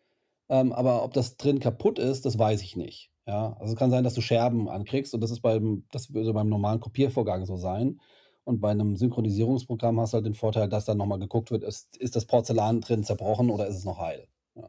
[0.48, 3.90] ähm, aber ob das drin kaputt ist, das weiß ich nicht.“ Ja, also, es kann
[3.90, 7.56] sein, dass du Scherben ankriegst und das ist beim das würde beim normalen Kopiervorgang so
[7.56, 8.00] sein.
[8.44, 11.64] Und bei 'nem Synchronisierungsprogramm hast du halt den Vorteil, dass dann noch mal geguckt wird,
[11.64, 14.28] ist ist das Porzellan drin zerbrochen oder ist es noch heil?
[14.56, 14.68] Ja.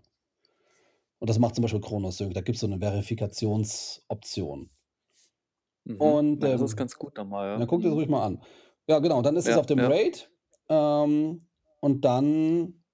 [1.21, 2.33] Und das macht zum Beispiel Chronosync.
[2.33, 4.69] Da gibt's so 'ne Verifikationsoption.
[5.85, 5.99] Mhm.
[5.99, 7.67] Und, Ja, das ist ähm ganz gut dann mal, ja, ja.
[7.67, 7.95] guck dir's Mhm.
[7.95, 8.43] ruhig mal an.
[8.87, 9.83] Ja, genau, dann ist es auf dem.
[9.83, 10.31] RAID,
[10.69, 11.47] ähm,
[11.81, 12.84] und dann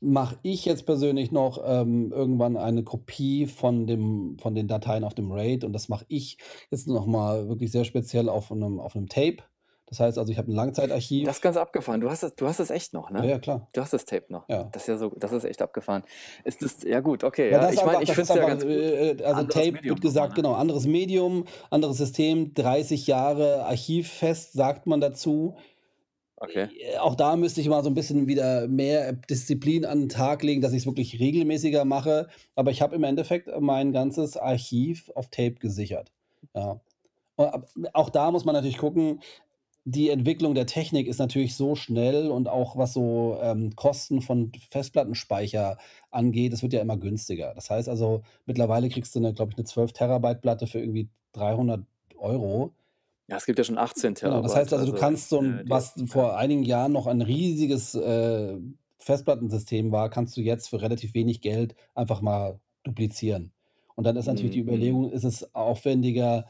[0.00, 5.14] mache ich jetzt persönlich noch, ähm, irgendwann eine Kopie von dem von den Dateien auf
[5.14, 6.38] dem RAID und das mache ich
[6.70, 9.38] jetzt noch mal wirklich sehr speziell auf 'nem auf 'nem Tape.
[9.86, 10.54] Das heißt also, ich habe 'n
[11.24, 12.00] Das ist Langzeitarchiv ganz abgefahren.
[12.00, 13.28] Du hast das du hast das echt noch, Ja, ne?
[13.28, 13.68] ja, klar.
[13.72, 14.48] Du hast das Tape noch.
[14.48, 14.72] Ja.
[14.72, 16.04] Das ist ja so das ist echt abgefahren.
[16.44, 17.70] Ist das ja gut, okay, Ja, ja.
[17.70, 18.84] Ich meine, ich das finde ist es ja ganz gut.
[19.00, 20.34] äh, äh also, Anderes Tape wird Medium mal, gesagt ne?
[20.34, 25.56] genau, anderes Medium, anderes System, 30 Jahre archivfest, sagt man dazu.
[26.42, 26.68] Okay.
[26.70, 30.42] Äh, auch da müsste ich mal so 'n bisschen wieder mehr Disziplin an 'n Tag
[30.42, 32.28] legen, dass ich's wirklich regelmäßiger mache.
[32.54, 36.12] Aber ich habe im Endeffekt mein ganzes Archiv auf Tape gesichert,
[36.54, 36.80] ja.
[37.38, 37.50] Äh,
[37.94, 39.20] auch da muss man natürlich gucken,
[39.86, 44.52] die Entwicklung der Technik ist natürlich so schnell und auch was so, ähm, Kosten von
[44.70, 45.78] Festplattenspeicher
[46.12, 47.54] angeht, es wird ja immer günstiger.
[47.54, 51.82] Das heißt also, mittlerweile kriegst du glaube ich, 'ne 12 Terabyte Platte für irgendwie 300
[52.14, 52.74] €.
[53.30, 55.38] Ja, es gibt ja schon 18 Genau, das heißt Terabyte, also, du also, kannst so
[55.40, 56.08] 'n die was ja.
[56.08, 58.56] vor einigen Jahren noch ein riesiges, äh,
[58.98, 63.52] Festplattensystem war, kannst du jetzt für relativ wenig Geld einfach mal duplizieren.
[63.94, 64.98] Und dann ist natürlich die Mhm, mhm.
[64.98, 66.46] Überlegung, ist es aufwendiger,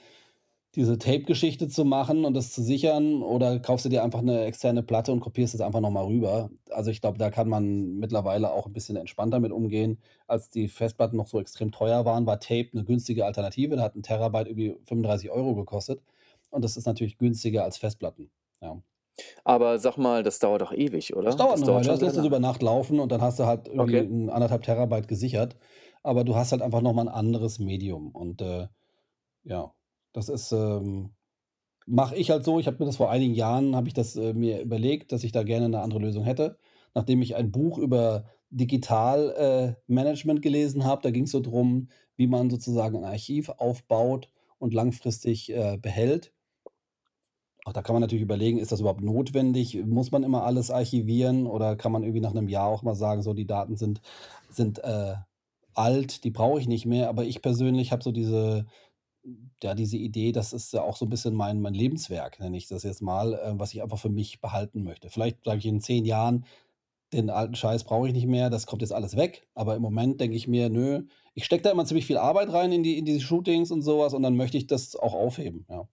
[0.77, 4.83] diese Tape-Geschichte zu machen und das zu sichern oder kaufst du dir einfach 'ne externe
[4.83, 6.51] Platte und kopierst das einfach noch mal rüber?
[6.71, 10.01] Also, ich glaube, da kann man mittlerweile auch 'n bisschen entspannter mit umgehen.
[10.29, 13.77] Als die Festplatten noch so extrem teuer waren, war Tape 'ne günstige Alternative.
[13.77, 16.03] Da hat 'n Terabyte irgendwie 35 € gekostet
[16.51, 18.31] und das ist natürlich günstiger als Festplatten,
[18.63, 18.83] ja.
[19.47, 21.37] Aber sag mal, das dauert doch ewig, Das oder?
[21.37, 21.85] dauert Das dauert Weile.
[21.85, 22.39] schon Das lässt so über.
[22.41, 24.05] Nacht laufen und dann hast du halt irgendwie Okay.
[24.05, 25.57] 'n 1 1/2 Terabyte gesichert.
[26.03, 28.69] Aber du hast halt einfach noch mal 'n anderes Medium und, äh,
[29.45, 29.75] ja,
[30.13, 31.15] das ist, ähm
[31.87, 32.61] mache ich halt so.
[32.61, 35.33] Ich habe mir das vor einigen Jahren habe ich das, äh, mir überlegt, dass ich
[35.33, 36.59] da gerne 'ne andere Lösung hätte.
[36.95, 39.93] Nachdem ich ein Buch über Digital äh,
[40.43, 45.79] gelesen habe, da ging's so drum, wie man sozusagen 'n Archiv aufbaut und langfristig, äh,
[45.81, 46.33] behält.
[47.69, 49.79] Auch da kann man natürlich überlegen, ist das überhaupt notwendig?
[49.85, 53.21] Muss man immer alles archivieren oder kann man irgendwie nach 'nem Jahr auch mal sagen:
[53.23, 54.01] „So, die Daten sind
[54.49, 55.17] sind, äh,
[55.75, 58.65] alt, die brauche ich nicht mehr.“ Aber ich persönlich habe so diese
[59.63, 62.69] ja, diese Idee, das ist ja auch so 'n bisschen mein mein Lebenswerk, nenne ich
[62.69, 65.11] das jetzt mal, äh, was ich einfach für mich behalten möchte.
[65.11, 66.47] Vielleicht sage ich in 10 Jahren:
[67.15, 70.21] „Den alten Scheiß brauche ich nicht mehr, das kommt jetzt alles weg.“ Aber im Moment
[70.21, 71.05] denke ich mir: „Nö“,
[71.35, 74.01] ich stecke da immer ziemlich viel Arbeit rein in die in diese Shootings und so
[74.01, 75.89] was und dann möchte ich das auch aufheben, ja.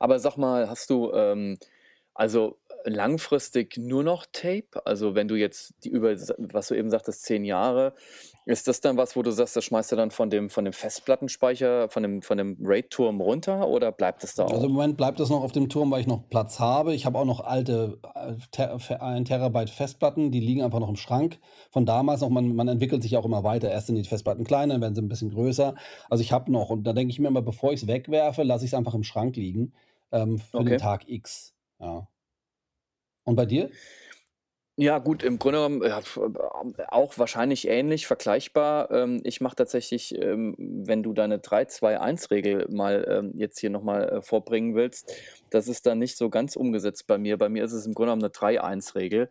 [0.00, 1.58] Aber sag mal, hast du, ähm,
[2.14, 4.84] also, langfristig nur noch Tape?
[4.86, 7.94] Also, wenn du jetzt die über was du eben sagtest, 10 Jahre,
[8.46, 10.72] ist das dann was, wo du sagst, das schmeißt du dann von dem von dem
[10.74, 14.74] Festplattenspeicher von dem von dem RAID-Turm runter oder bleibt es da Also, im auch?
[14.74, 16.94] Moment bleibt das noch auf dem Turm, weil ich noch Platz habe.
[16.94, 20.90] Ich habe auch noch alte, äh, Te Fe 1 Terabyte Festplatten, die liegen einfach noch
[20.90, 21.38] im Schrank
[21.70, 22.28] von damals noch.
[22.28, 23.70] Man man entwickelt sich auch immer weiter.
[23.70, 25.74] Erst sind die Festplatten kleiner, dann werden sie 'n bisschen größer.
[26.10, 28.74] Also, ich habe noch und da denke ich mir immer, bevor ich's wegwerfe, lasse ich's
[28.74, 29.72] einfach im Schrank liegen,
[30.12, 30.78] ähm, für den Okay.
[30.78, 32.06] Tag X, ja.
[33.24, 33.70] Und bei dir?
[34.76, 38.90] Ja gut, im Grunde genommen, ja, ähm, auch wahrscheinlich ähnlich, vergleichbar.
[38.90, 44.08] Ähm, ich mache tatsächlich, ähm, wenn du deine 3-2-1-Regel mal, ähm, jetzt hier noch mal,
[44.08, 45.12] äh, vorbringen willst,
[45.50, 47.38] das ist da nicht so ganz umgesetzt bei mir.
[47.38, 49.28] Bei mir ist es im Grunde genommen 'ne 3-1-Regel.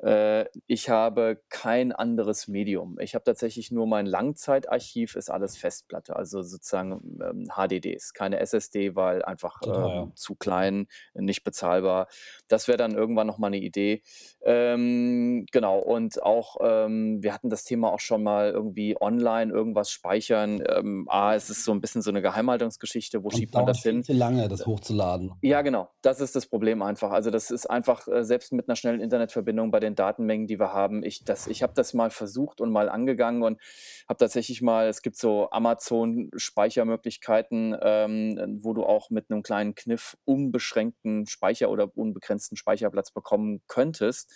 [0.00, 2.98] Äh, ich habe kein anderes Medium.
[3.00, 8.96] Ich habe tatsächlich nur mein Langzeitarchiv ist alles Festplatte, also, sozusagen, ähm, HDDs, keine SSD,
[8.96, 10.08] weil einfach, Zu teuer.
[10.08, 12.08] ähm, zu klein, nicht bezahlbar.
[12.48, 14.02] Das wäre dann irgendwann noch mal 'ne Idee.
[14.44, 19.90] Ähm, genau und auch, ähm, wir hatten das Thema auch schon mal irgendwie online irgendwas
[19.90, 20.62] speichern.
[20.68, 23.24] Ähm, A, es ist so 'n bisschen so 'ne Geheimhaltungsgeschichte.
[23.24, 24.04] Wo Und schiebt man das viel hin?
[24.04, 25.42] zu lange, das hochzuladen.
[25.44, 27.10] Ja, genau, das ist das Problem einfach.
[27.10, 30.72] Also, das ist einfach, äh, selbst mit 'ner schnellen Internetverbindung bei den Datenmengen, die wir
[30.72, 33.60] haben ich ich habe das mal versucht und mal angegangen und
[34.08, 40.16] habe tatsächlich mal es gibt so Amazon-Speichermöglichkeiten, ähm, wo du auch mit 'nem kleinen Kniff
[40.24, 44.30] unbeschränkten Speicher oder unbegrenzten Speicherplatz bekommen könntest.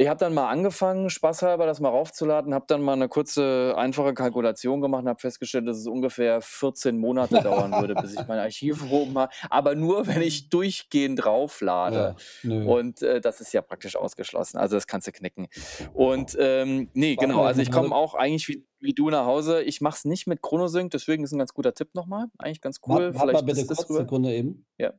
[0.00, 4.14] Ich habe dann mal angefangen, spaßhalber das mal raufzuladen, habe dann mal 'ne kurze, einfache
[4.14, 8.38] Kalkulation gemacht und habe festgestellt, dass es ungefähr 14 Monate dauern würde, bis ich mein
[8.38, 12.14] Archiv oben ha aber nur, wenn ich durchgehend rauflade.
[12.42, 12.62] Ja.
[12.62, 14.56] Und, äh, das ist ja praktisch ausgeschlossen.
[14.56, 15.48] Also, das kannst du knicken.
[15.92, 19.60] Und, ähm, ne, Warte genau, also ich komme auch eigentlich wie wie du nach Hause.
[19.62, 22.28] Ich mache es nicht mit Chronosync, deswegen ist 'n ganz guter Tipp noch mal.
[22.38, 23.12] Eigentlich ganz cool.
[23.14, 24.64] warte mal Vielleicht bitte kurz, Sekunde eben.
[24.78, 24.94] ja.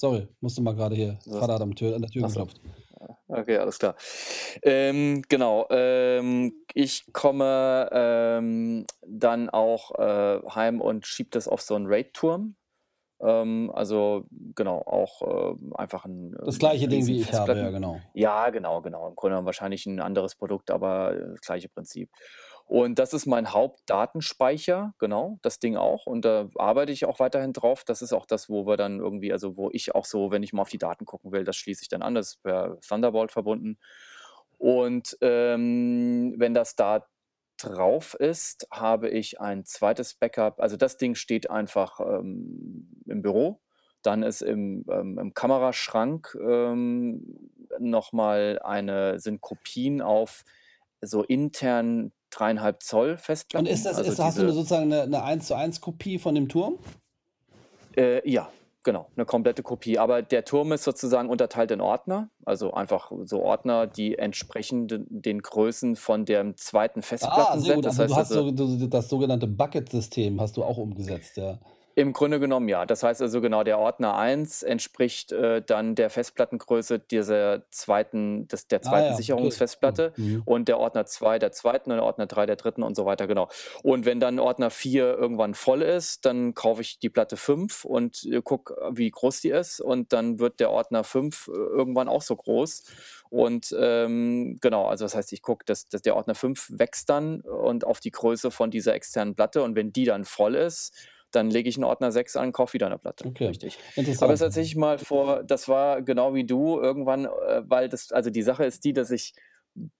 [0.00, 1.18] Sorry, musste mal grade hier?
[1.34, 2.46] Vater hat am Tür an der Tür Ach so.
[2.46, 2.60] geklopft.
[3.00, 3.94] Ah, okay, alles klar.
[4.62, 11.76] Ähm, genau, ähm, ich komme, ähm, dann auch, äh, heim und schiebe das auf so
[11.76, 12.56] 'n RAID-Turm.
[13.22, 14.26] Ähm, also,
[14.56, 18.12] genau, auch, ähm, einfach 'n, Das ähm, gleiche Ding, riesen wie ich habe, ja genau.
[18.14, 19.08] ja, genau, genau.
[19.08, 22.10] Im Grunde wahrscheinlich 'n anderes Produkt, aber, äh, das gleiche Prinzip.
[22.68, 26.04] Und das ist mein Hauptdatenspeicher, genau, das Ding auch.
[26.04, 27.82] Und da arbeite ich auch weiterhin drauf.
[27.82, 30.52] Das ist auch das, wo wir dann irgendwie also, wo ich auch so, wenn ich
[30.52, 32.14] mal auf die Daten gucken will, das schließe ich dann an.
[32.14, 33.78] Das ist per Thunderbolt verbunden.
[34.58, 37.06] Und, ähm, wenn das da
[37.58, 40.16] drauf ist, habe ich ein 2.
[40.20, 40.60] Backup.
[40.60, 43.62] Also, das Ding steht einfach, ähm, im Büro.
[44.02, 50.44] Dann ist im, ähm im Kameraschrank, ähm, noch mal eine sind Kopien auf
[51.00, 53.16] so intern 3,5 Zoll
[53.54, 56.34] Und ist Festplatten, das also ist hast du 'ne diese sozusagen 'ne 'ne Eins-zu-eins-Kopie von
[56.34, 56.78] dem Turm?
[57.96, 58.50] Äh, ja,
[58.84, 59.98] genau, 'ne komplette Kopie.
[59.98, 64.98] Aber der Turm ist sozusagen unterteilt in Ordner, also einfach so Ordner, die entsprechen d
[65.08, 67.02] den Größen von dem 2.
[67.20, 67.84] Ah, sehr Festplattenset.
[67.84, 71.36] Das Also, du heißt hast also so du das sogenannte Bucket-System hast du auch umgesetzt,
[71.36, 71.58] ja.
[71.98, 72.86] Im Grunde genommen ja.
[72.86, 78.46] Das heißt also genau, der Ordner 1 entspricht, äh, dann der Festplattengröße dieser 2.
[78.46, 78.90] des der Ah 2.
[78.90, 79.16] ja, okay, cool.
[79.16, 80.42] Sicherungsfestplatte Mhm.
[80.44, 81.90] und der Ordner 2 der 2.
[81.90, 82.84] und der Ordner 3 der 3.
[82.84, 83.48] und so weiter, genau.
[83.82, 88.22] Und wenn dann Ordner 4 irgendwann voll ist, dann kaufe ich die Platte 5 und,
[88.30, 92.22] äh, gucke, wie groß die ist und dann wird der Ordner 5, äh, irgendwann auch
[92.22, 92.84] so groß.
[93.28, 97.40] Und, ähm, genau, also das heißt, ich gucke, dass dass der Ordner 5 wächst dann
[97.40, 100.94] und auf die Größe von dieser externen Platte und wenn die dann voll ist,
[101.32, 103.78] dann lege ich 'n Ordner 6 an, kaufe wieder 'ne Platte, Okay, richtig.
[104.18, 108.30] Aber das tatsächlich mal vor das war genau wie du irgendwann, äh, weil das also,
[108.30, 109.34] die Sache ist die, dass ich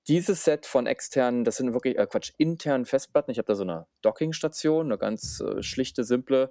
[0.08, 3.30] dieses Set von externen das sind wirklich äh, Quatsch, internen Festplatten.
[3.32, 6.50] Ich habe da so 'ne Dockingstation, 'ne ganz, äh, schlichte, simple,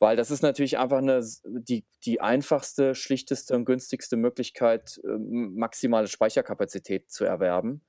[0.00, 5.54] weil das ist natürlich einfach 'ne s die die einfachste, schlichteste und günstigste Möglichkeit, ähm,
[5.56, 7.82] maximale Speicherkapazität zu erwerben.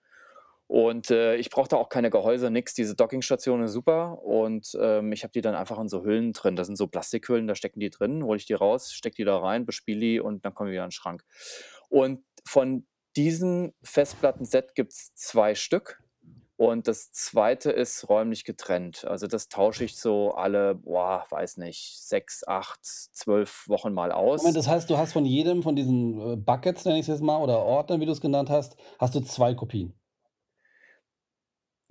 [0.74, 2.74] Und, äh, ich brauche da auch keine Gehäuse, nix.
[2.74, 6.55] Diese Dockingstation ist super und, ähm, ich habe die dann einfach in so Hüllen drin.
[6.55, 9.38] Das sind so Plastikhüllen, da stecken die drin, hole ich die raus, stecke die da
[9.38, 11.26] rein, bespiele die und dann kommen die wieder in 'n Schrank.
[11.89, 16.01] Und von diesem Festplattenset gibt's 2 Stück
[16.55, 17.69] und das 2.
[17.69, 19.03] ist räumlich getrennt.
[19.03, 24.47] Also, das tausche ich so alle, boah, weiß nicht, 6, 8, 12 Wochen mal Moment,
[24.47, 24.53] aus.
[24.53, 27.59] das heißt, du hast von jedem von diesen, äh, Buckets, nenne ich's jetzt mal, oder
[27.59, 29.93] Ordnern, wie du's genannt hast, hast du 2 Kopien?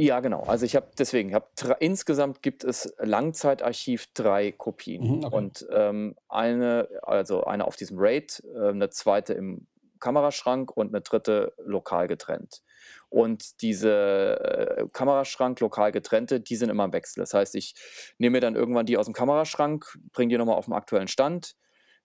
[0.02, 0.44] Ja, genau.
[0.44, 5.50] Also, ich habe deswegen, ich dr insgesamt gibt es Langzeitarchiv 3 Kopien Mhm, okay.
[5.50, 9.34] und, ähm, eine also, eine auf diesem RAID, äh, 'ne 2.
[9.34, 9.66] im
[9.98, 11.52] Kameraschrank und 'ne 3.
[11.62, 12.62] lokal getrennt.
[13.10, 14.40] Und diese,
[14.78, 17.20] äh, Kameraschrank lokal getrennte, die sind immer im Wechsel.
[17.20, 17.74] Das heißt, ich
[18.16, 21.56] nehme mir dann irgendwann die aus'm Kameraschrank, bringe die noch mal auf 'n aktuellen Stand,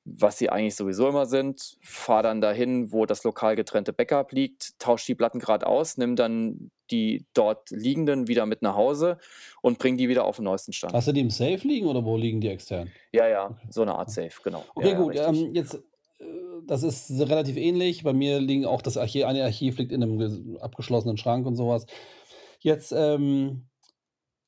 [0.03, 4.77] was sie eigentlich sowieso immer sind, fahre dann dahin, wo das lokal getrennte Backup liegt,
[4.79, 9.17] tausche die Platten grad aus, nehme dann die dort liegenden wieder mit nach Hause
[9.61, 10.93] und bringe die wieder auf 'n neuesten Stand.
[10.93, 12.93] Hast du die im Safe liegen oder wo liegen die extern?
[13.13, 14.09] Ja, ja, Okay, so 'ne Art.
[14.11, 14.71] Safe, genau.
[14.77, 15.45] Ja, Okay, ja, gut, richtig.
[15.45, 15.81] ähm, jetzt, äh
[16.67, 18.03] das ist relativ ähnlich.
[18.03, 21.55] Bei mir liegen auch das Archi eine Archiv liegt in 'nem ges abgeschlossenen Schrank und
[21.55, 21.85] so was.
[22.61, 23.67] Jetzt, ähm,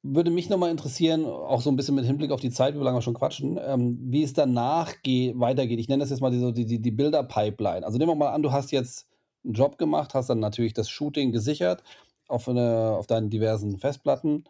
[0.03, 2.79] würde mich noch mal interessieren, auch so 'n bisschen mit Hinblick auf die Zeit, wie
[2.83, 5.79] lange wir schon quatschen, ähm, wie es danach geh weitergeht.
[5.79, 7.85] Ich nenne das jetzt mal die so die die Bilder-Pipeline.
[7.85, 9.07] Also, nehmen wir mal an, du hast jetzt
[9.45, 11.83] 'n Job gemacht, hast dann natürlich das Shooting gesichert
[12.28, 14.45] auf 'ne auf deinen diversen Festplatten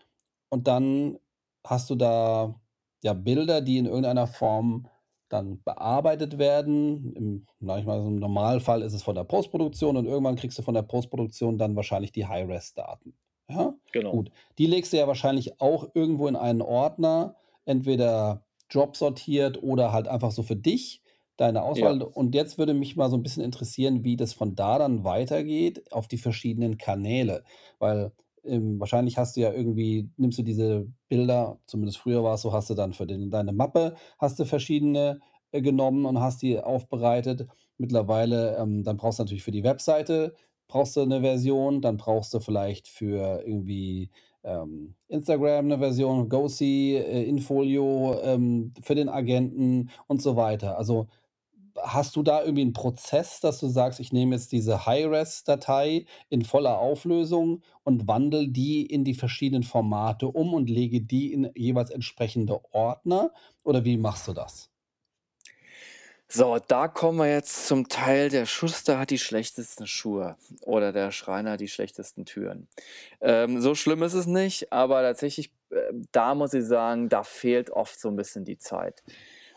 [0.50, 1.20] und dann
[1.66, 2.56] hast du da,
[3.04, 4.88] ja, Bilder, die in irgendeiner Form
[5.30, 7.14] dann bearbeitet werden.
[7.16, 7.48] Im
[7.80, 10.84] ich mal, im Normalfall ist es von der Postproduktion und irgendwann kriegst du von der
[10.84, 13.14] Postproduktion dann wahrscheinlich die High-Res-Daten,
[13.50, 13.76] ja?
[13.94, 14.18] Genau.
[14.18, 20.08] Gut, die legst du ja wahrscheinlich auch irgendwo in einen Ordner, entweder jobsortiert oder halt
[20.08, 21.02] einfach so für dich,
[21.38, 21.92] deine Ja.
[21.92, 22.02] Auswahl.
[22.04, 25.92] Und jetzt würde mich mal so 'n bisschen interessieren, wie das von da dann weitergeht
[25.94, 27.44] auf die verschiedenen Kanäle.
[27.80, 28.12] Weil,
[28.44, 32.70] ähm, wahrscheinlich hast du ja irgendwie nimmst du diese Bilder, zumindest früher war's so, hast
[32.70, 35.20] du dann für den deine Mappe hast du verschiedene,
[35.52, 37.48] äh, genommen und hast die aufbereitet.
[37.78, 40.34] Mittlerweile, ähm dann brauchst du natürlich für die Webseite
[40.70, 44.10] brauchst du 'ne Version, dann brauchst du vielleicht für irgendwie,
[44.44, 50.78] ähm, Instagram 'ne Version, GoSee, äh, Infolio, ähm, für den Agenten und so weiter.
[50.78, 51.08] Also,
[51.84, 56.44] hast du da irgendwie 'n Prozess, dass du sagst: „Ich nehme jetzt diese High-Res-Datei in
[56.44, 61.90] voller Auflösung und wandle die in die verschiedenen Formate um und lege die in jeweils
[61.92, 63.32] entsprechende Ordner“,
[63.64, 64.68] oder wie machst du das?
[66.30, 71.12] So, da kommen wir jetzt zum Teil, der Schuster hat die schlechtesten Schuhe oder der
[71.12, 72.68] Schreiner die schlechtesten Türen.
[73.22, 75.78] Ähm, so schlimm ist es nicht, aber tatsächlich, äh,
[76.12, 79.04] da muss ich sagen, da fehlt oft so 'n bisschen die Zeit.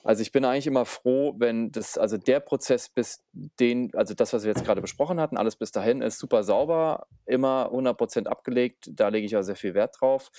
[0.04, 4.32] Also, ich bin eigentlich immer froh, wenn das also, der Prozess bis den also, das,
[4.32, 8.26] was wir jetzt grade besprochen hatten, alles bis dahin ist super sauber, immer 100 %
[8.28, 8.90] abgelegt.
[8.94, 10.30] Da lege ich auch sehr viel Wert drauf.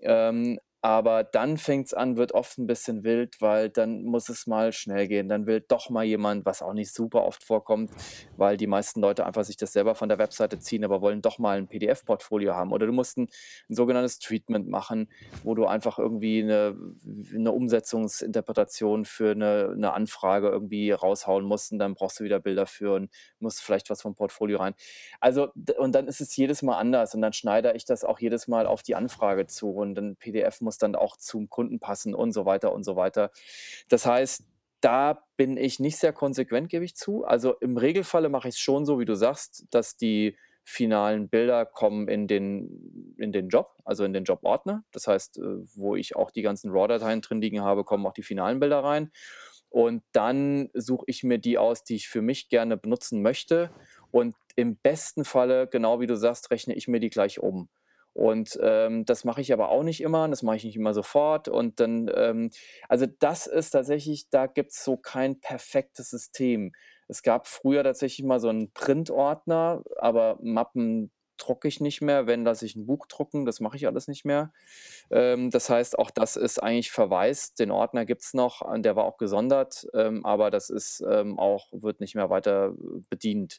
[0.00, 4.72] Ähm, aber dann fängt's an, wird oft 'n bisschen wild, weil dann muss es mal
[4.72, 5.28] schnell gehen.
[5.30, 7.92] Dann will doch mal jemand, was auch nicht super oft vorkommt,
[8.36, 11.38] weil die meisten Leute einfach sich das selber von der Webseite ziehen, aber wollen doch
[11.38, 12.72] mal 'n PDF-Portfolio haben.
[12.72, 13.28] Oder du musst 'n
[13.70, 15.10] 'n sogenanntes Treatment machen,
[15.42, 21.72] wo du einfach irgendwie 'ne w 'ne Umsetzungsinterpretation für 'ne 'ne Anfrage irgendwie raushauen musst
[21.72, 23.10] und dann brauchst du wieder Bilder für und
[23.40, 24.74] musst vielleicht was vom Portfolio rein.
[25.20, 28.48] Also, und dann ist es jedes Mal anders und dann schneidere ich das auch jedes
[28.48, 32.32] Mal auf die Anfrage zu und 'n PDF muss dann auch zum Kunden passen und
[32.32, 33.30] so weiter und so weiter.
[33.88, 34.44] Das heißt,
[34.80, 37.24] da bin ich nicht sehr konsequent, gebe ich zu.
[37.24, 42.08] Also, im Regelfalle mache ich's schon so, wie du sagst, dass die finalen Bilder kommen
[42.08, 44.84] in den in den Job, also, in den Jobordner.
[44.92, 45.42] Das heißt, äh,
[45.74, 49.10] wo ich auch die ganzen RAW-Dateien drin liegen habe, kommen auch die finalen Bilder rein.
[49.70, 53.70] Und dann suche ich mir die aus, die ich für mich gerne benutzen möchte.
[54.10, 57.68] Und im besten Falle, genau wie du sagst, rechne ich mir die gleich um.
[58.14, 61.48] Und, ähm, das mache ich aber auch nicht immer das mache ich nicht immer sofort.
[61.48, 62.50] Und dann, ähm
[62.88, 66.72] also, das ist tatsächlich da gibt's so kein perfektes System.
[67.08, 72.26] Es gab früher tatsächlich mal so 'n Print-Ordner, aber Mappen drucke ich nicht mehr.
[72.28, 74.52] Wenn, lasse ich 'n Buch drucken, das mache ich alles nicht mehr.
[75.10, 77.58] Ähm, das heißt, auch das ist eigentlich verwaist.
[77.60, 81.68] Den Ordner gibt's noch und der war auch gesondert, ähm, aber das ist, ähm, auch
[81.72, 82.74] wird nicht mehr weiter
[83.10, 83.58] bedient.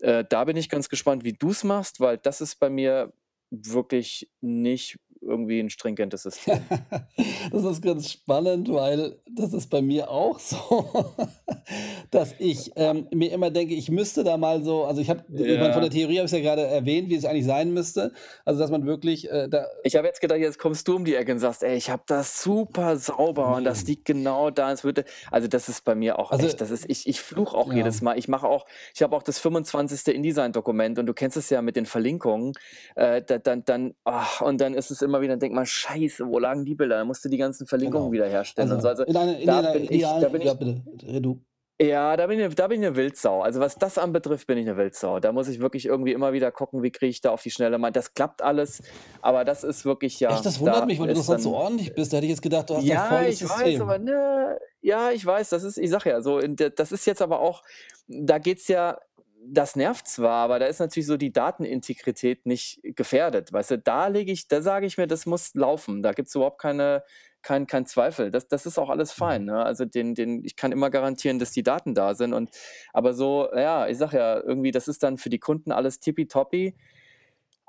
[0.00, 3.12] Äh, da bin ich ganz gespannt, wie du's machst, weil das ist bei mir
[3.52, 6.68] wirklich nicht irgendwie 'n stringentes System.
[7.52, 11.14] Das ist ganz spannend, weil das ist bei mir auch so,
[12.10, 15.58] dass ich, ähm, mir immer denke, ich müsste da mal so also, ich habe ich
[15.58, 15.92] meine, von der Ja.
[15.92, 18.12] Theorie habe ich's ja grade erwähnt, wie es eigentlich sein müsste.
[18.44, 21.16] Also, dass man wirklich, äh, da Ich habe jetzt gedacht, jetzt kommst du um die
[21.16, 24.84] Ecke und sagst: „Ey, ich habe das super sauber und das liegt genau da, es
[24.84, 27.72] würde“ also, das ist bei mir auch Also echt das ist ich ich fluche auch
[27.72, 27.74] ja.
[27.74, 28.16] jedes Mal.
[28.16, 28.64] Ich mache auch
[28.94, 30.12] ich habe auch das 25.
[30.14, 32.52] InDesign-Dokument und du kennst es ja mit den Verlinkungen.
[32.94, 36.26] Äh, da dann dann ach, und dann ist es immer wieder dann denkt man: „Scheiße,
[36.26, 38.12] wo lagen die Bilder?“ Dann musst du die ganzen Verlinkungen Genau.
[38.12, 38.88] wiederherstellen und so.
[38.88, 40.84] Also, Also, in einer in da einer bin ich da bin ja, ich bitte,
[41.20, 41.44] du.
[41.80, 43.42] ja, da bin ich da bin ich 'ne Wildsau.
[43.42, 45.18] Also, was das anbetrifft, bin ich 'ne Wildsau.
[45.20, 47.78] Da muss ich wirklich irgendwie immer wieder gucken, wie kriege ich da auf die Schnelle
[47.78, 48.82] mal das klappt alles,
[49.20, 51.54] aber das ist wirklich Echt, ja, das wundert da mich, weil du ist sonst so
[51.54, 52.12] ordentlich bist.
[52.12, 53.98] Da hätte ich jetzt gedacht, du hast da Ja, das ich weiß, aber System.
[53.98, 57.62] ne ja, ich weiß, das ist ich sage ja, so das ist jetzt aber auch
[58.08, 58.98] da geht's ja
[59.44, 63.52] das nervt zwar, aber da ist natürlich so die Datenintegrität nicht gefährdet.
[63.52, 66.02] Weißt du, da lege ich da sage ich mir, das muss laufen.
[66.02, 67.02] Da gibt's überhaupt keine
[67.42, 68.30] kein kein Zweifel.
[68.30, 69.32] Das das ist auch alles Mhm.
[69.32, 69.64] fein, ne?
[69.64, 72.50] Also, den den ich kann immer garantieren, dass die Daten da sind und
[72.92, 76.74] aber so ja, ich sage ja, irgendwie, das ist dann für die Kunden alles tippitoppi.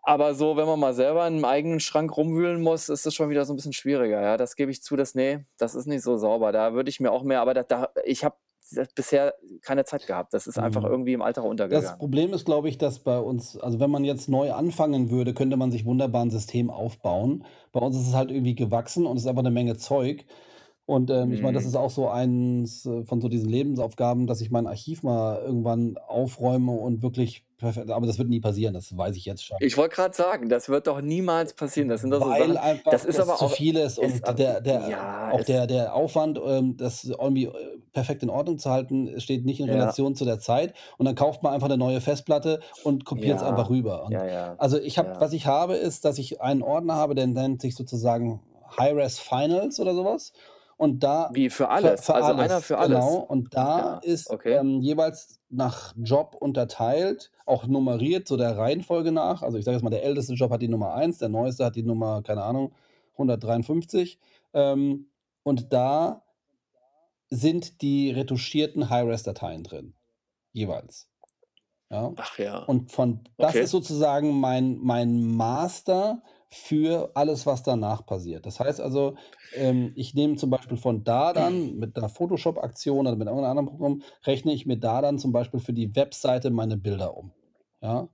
[0.05, 3.45] Aber so, wenn man mal selber im eigenen Schrank rumwühlen muss, ist das schon wieder
[3.45, 4.37] so 'n bisschen schwieriger, ja.
[4.37, 6.51] Das gebe ich zu, das ne, das ist nicht so sauber.
[6.51, 8.35] Da würde ich mir auch mehr aber da da ich habe
[8.95, 10.33] bisher keine Zeit gehabt.
[10.33, 10.85] Das ist einfach Mhm.
[10.85, 11.97] irgendwie im Alltag Das untergegangen.
[11.97, 15.57] Problem ist, glaube ich, dass bei uns also, wenn man jetzt neu anfangen würde, könnte
[15.57, 17.45] man sich wunderbar 'n System aufbauen.
[17.73, 20.25] Bei uns ist es halt irgendwie gewachsen und es ist einfach 'ne Menge Zeug.
[20.89, 21.65] Und, ähm, ich meine, das Mhm.
[21.65, 25.97] ist auch so eins, äh, von so diesen Lebensaufgaben, dass ich mein Archiv mal irgendwann
[25.97, 29.61] aufräume und wirklich perfe aber das wird nie passieren, das weiß ich jetzt schon.
[29.61, 31.87] Ich wollte grad sagen, das wird doch niemals passieren.
[31.89, 32.57] Das sind doch so Weil Sachen
[32.89, 35.41] das einfach ist es aber zu auch viel ist ist und der der ja, auch
[35.41, 37.51] es der der Aufwand, ähm, das irgendwie, äh,
[37.93, 39.69] perfekt in Ordnung zu halten, steht nicht in Ja.
[39.69, 40.73] Relation zu der Zeit.
[40.97, 44.11] Und dann kauft man einfach 'ne neue Festplatte und kopiert's einfach Ja, rüber.
[44.11, 47.27] Ja, ja, also, ich habe was ich habe, ist, dass ich einen Ordner habe, der
[47.27, 48.41] nennt sich sozusagen
[48.77, 50.33] High-Res Finals oder so was.
[50.83, 52.05] Und da Wie für für alles?
[52.05, 53.19] für Also, einer alles, für genau.
[53.19, 53.29] alles?
[53.29, 54.53] Und da Ja, ist, okay.
[54.59, 59.41] ähm, jeweils nach Job unterteilt, auch nummeriert, so der Reihenfolge nach.
[59.43, 61.75] Also, ich sage jetzt mal, der älteste Job hat die Nummer 1, der neueste hat
[61.77, 62.73] die Nummer, keine Ahnung,
[63.13, 64.19] 153.
[64.53, 65.07] Ähm,
[65.43, 66.23] und da
[67.29, 69.95] sind die retuschierten High-Res-Dateien drin,
[70.53, 71.09] jeweils,
[71.89, 72.15] ja?
[72.15, 73.71] Ach ja, Und von das ist okay.
[73.71, 76.23] sozusagen mein mein Master
[76.53, 78.45] für alles, was danach passiert.
[78.45, 79.15] Das heißt also,
[79.51, 83.49] ähm, ich nehme zum Beispiel von da dann mit 'ner Photoshop-Aktion oder mit irgend 'nem
[83.51, 87.33] anderen Programm rechne ich mir da dann zum Beispiel für die Webseite meine Bilder um,
[87.81, 88.09] ja?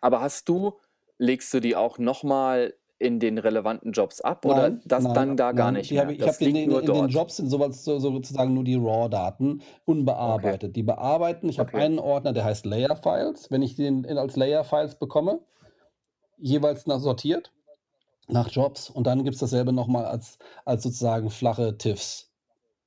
[0.00, 0.78] Aber hast du
[1.18, 5.12] legst du die auch noch mal in den relevanten Jobs ab oder Nein, das nein,
[5.12, 5.72] dann da gar nein.
[5.72, 6.14] nicht Die habe mehr?
[6.14, 7.08] ich ich habe in nur in den?
[7.08, 9.62] Jobs sind so was so sozusagen nur die RAW-Daten
[10.26, 10.76] Okay, unbearbeitet.
[10.76, 11.82] Die bearbeiten ich habe okay.
[11.82, 13.50] einen Ordner, der heißt Layer Files.
[13.50, 15.40] Wenn ich den in als Layer Files bekomme,
[16.38, 17.52] jeweils nach sortiert
[18.28, 22.32] nach Jobs und dann gibt's dasselbe noch mal als als sozusagen flache TIFFs.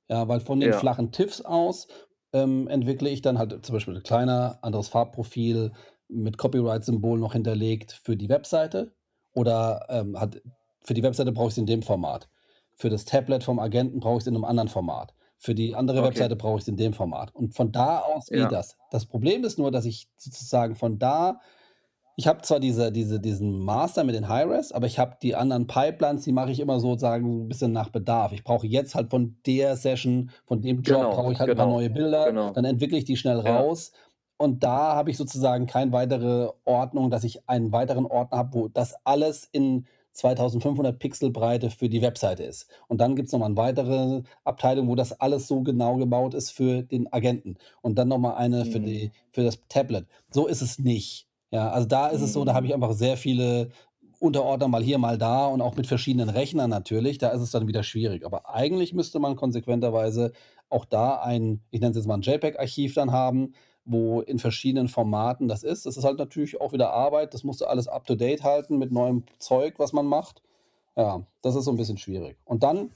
[0.08, 1.88] Ja, weil von den Ja, flachen TIFFs aus,
[2.32, 5.72] ähm, entwickle ich dann halt zum Beispiel kleiner, anderes Farbprofil
[6.08, 8.94] mit Copyright-Symbol noch hinterlegt für die Webseite
[9.34, 10.42] oder, ähm, halt
[10.84, 12.28] für die Webseite brauche ich's in dem Format.
[12.74, 15.14] Für das Tablet vom Agenten brauche ich's in 'nem anderen Format.
[15.38, 16.02] Für die andere okay.
[16.02, 17.34] Webseite brauche ich's in dem Format.
[17.34, 18.52] Und von da aus geht Ja.
[18.52, 18.76] das.
[18.90, 21.40] Das Problem ist nur, dass ich sozusagen von da
[22.20, 25.66] ich habe zwar diese diese diesen Master mit den High-Res, aber ich habe die anderen
[25.66, 28.32] Pipelines, die mache ich immer sozusagen 'n bisschen nach Bedarf.
[28.32, 31.54] Ich brauche jetzt halt von der Session, von dem Job Genau, brauche ich halt 'n
[31.56, 32.54] paar genau, neue Bilder, genau.
[32.54, 33.64] dann entwickle ich die schnell Ja.
[33.64, 33.92] raus
[34.38, 38.68] und da habe ich sozusagen kein weitere Ordnung, dass ich einen weiteren Ordner habe, wo
[38.68, 42.68] das alles in 2500 Pixel Breite für die Webseite ist.
[42.88, 46.50] Und dann gibt's noch mal 'n weitere Abteilung, wo das alles so genau gebaut ist
[46.50, 48.80] für den Agenten und dann noch mal eine für Mhm.
[48.80, 50.06] die für das Tablet.
[50.30, 51.26] So ist es nicht.
[51.52, 52.68] Ja, also da ist es so, da habe Mhm.
[52.68, 53.70] ich einfach sehr viele
[54.20, 57.18] Unterordner mal hier, mal da und auch mit verschiedenen Rechnern natürlich.
[57.18, 58.24] Da ist es dann wieder schwierig.
[58.24, 60.32] Aber eigentlich müsste man konsequenterweise
[60.68, 64.86] auch da ein, ich nenne es jetzt mal 'n JPEG-Archiv dann haben, wo in verschiedenen
[64.88, 65.86] Formaten das ist.
[65.86, 67.34] Das ist halt natürlich auch wieder Arbeit.
[67.34, 70.42] Das musst du alles up to date halten mit neuem Zeug, was man macht.
[70.96, 72.38] Ja, das ist so 'n bisschen schwierig.
[72.44, 72.90] Und dann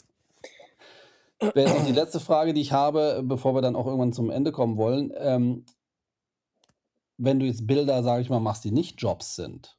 [1.54, 4.28] wäre jetzt noch die letzte Frage, die ich habe, bevor wir dann auch irgendwann zum
[4.30, 5.12] Ende kommen wollen.
[5.16, 5.64] Ähm
[7.16, 9.78] wenn du jetzt Bilder, sage ich mal, machst, die nicht Jobs sind,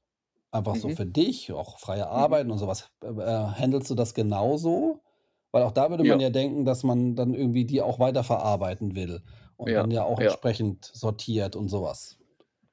[0.51, 0.91] einfach so Mhm.
[0.91, 2.35] für dich, auch freie Mhm.
[2.35, 5.01] Arbeiten und so was, äh, äh, handelst du das genauso?
[5.51, 6.21] Weil auch da würde man Ja.
[6.21, 9.23] ja denken, dass man dann irgendwie die auch weiterverarbeiten will
[9.57, 10.37] und Ja, dann ja auch ja.
[10.39, 12.19] entsprechend sortiert und so was.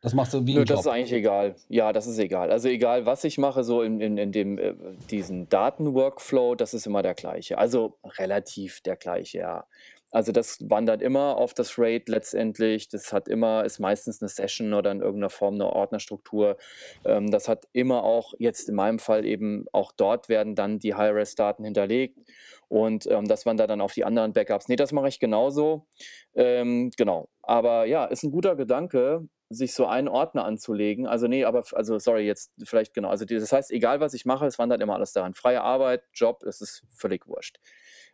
[0.03, 1.55] Das machst du wie Nö, das ist eigentlich egal.
[1.69, 2.51] Ja, das ist egal.
[2.51, 4.75] Also, egal, was ich mache, so in in in dem, äh
[5.11, 7.57] diesen Daten-Workflow, das ist immer der gleiche.
[7.59, 9.65] Also, relativ der gleiche, ja.
[10.15, 12.89] Also, das wandert immer auf das RAID letztendlich.
[12.89, 16.59] Das hat immer ist meistens 'ne Session oder in irgend 'ner Form 'ne Ordnerstruktur.
[17.07, 20.95] Ähm, das hat immer auch jetzt in meinem Fall eben auch dort werden dann die
[20.95, 22.19] High-Res-Daten hinterlegt
[22.69, 24.69] und, ähm, das wandert dann auf die anderen Backups.
[24.69, 25.87] Ne, das mache ich genauso.
[26.35, 27.29] Ähm, genau.
[27.43, 31.07] Aber ja, ist 'n guter Gedanke, sich so einen Ordner anzulegen.
[31.07, 33.09] Also, ne, aber also, sorry, jetzt vielleicht genau.
[33.09, 35.33] Also, das heißt, egal was ich mache, es wandert immer alles dahin.
[35.35, 37.59] Freie Arbeit, Job, es ist völlig wurscht.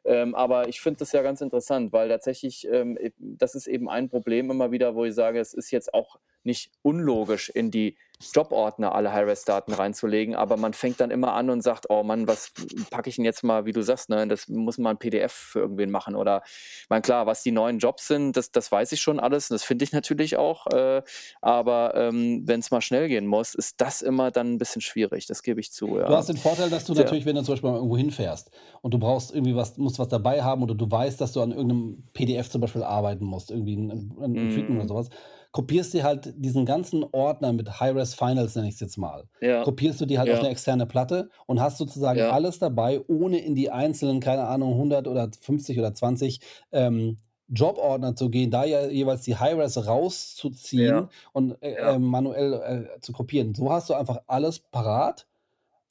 [0.05, 3.89] Ähm, aber ich finde das ja ganz interessant, weil tatsächlich, ähm, e das ist eben
[3.89, 7.97] ein Problem immer wieder, wo ich sage, es ist jetzt auch nicht unlogisch, in die
[8.21, 12.51] Jobordner alle High-Res-Daten reinzulegen, aber man fängt dann immer an und sagt: „Oh Mann, was
[12.91, 15.61] packe ich 'n jetzt mal“ wie du sagst, ne, das muss mal 'n PDF für
[15.61, 19.01] irgendwen machen oder ich meine, klar, was die neuen Jobs sind, das das weiß ich
[19.01, 21.03] schon alles und das finde ich natürlich auch, äh,
[21.41, 25.27] aber, ähm, wenn's mal schnell gehen muss, ist das immer dann 'n bisschen schwierig.
[25.27, 26.29] Das gebe ich zu, Du hast ja.
[26.29, 26.95] den Vorteil, dass du Tja.
[26.95, 28.51] natürlich, wenn du zum Beispiel mal irgendwo hinfährst
[28.83, 31.53] und du brauchst irgendwie was musst was dabei haben oder du weißt, dass du an
[31.53, 35.09] irgend 'nem PDF zum Beispiel arbeiten musst, irgendwie 'n 'n 'n Treatment oder Mhm.
[35.53, 40.01] Kopierst dir halt diesen ganzen Ordner mit High-Res Finals, nenne ich's jetzt mal Ja, kopierst
[40.01, 40.51] du dir halt auf 'ne ja.
[40.51, 42.29] externe Platte und hast sozusagen Ja.
[42.29, 46.41] alles dabei, ohne in die einzelnen, keine Ahnung, 100 oder 50 oder 20,
[46.73, 47.19] ähm,
[47.49, 51.97] Jobordner zu gehen, da ja jeweils die High-Res rauszuziehen Ja, und, äh, ja.
[51.97, 52.53] ähm, manuell,
[52.97, 53.55] äh, zu kopieren.
[53.55, 55.27] So hast du einfach alles parat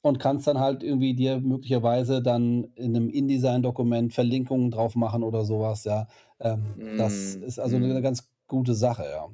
[0.02, 5.44] und kannst dann halt irgendwie dir möglicherweise dann in 'nem InDesign-Dokument Verlinkungen drauf machen oder
[5.44, 6.08] so was, ja.
[6.40, 8.04] Ähm, das Mhm, ist also 'ne 'ne mhm.
[8.04, 9.28] ganz gute Sache, ja.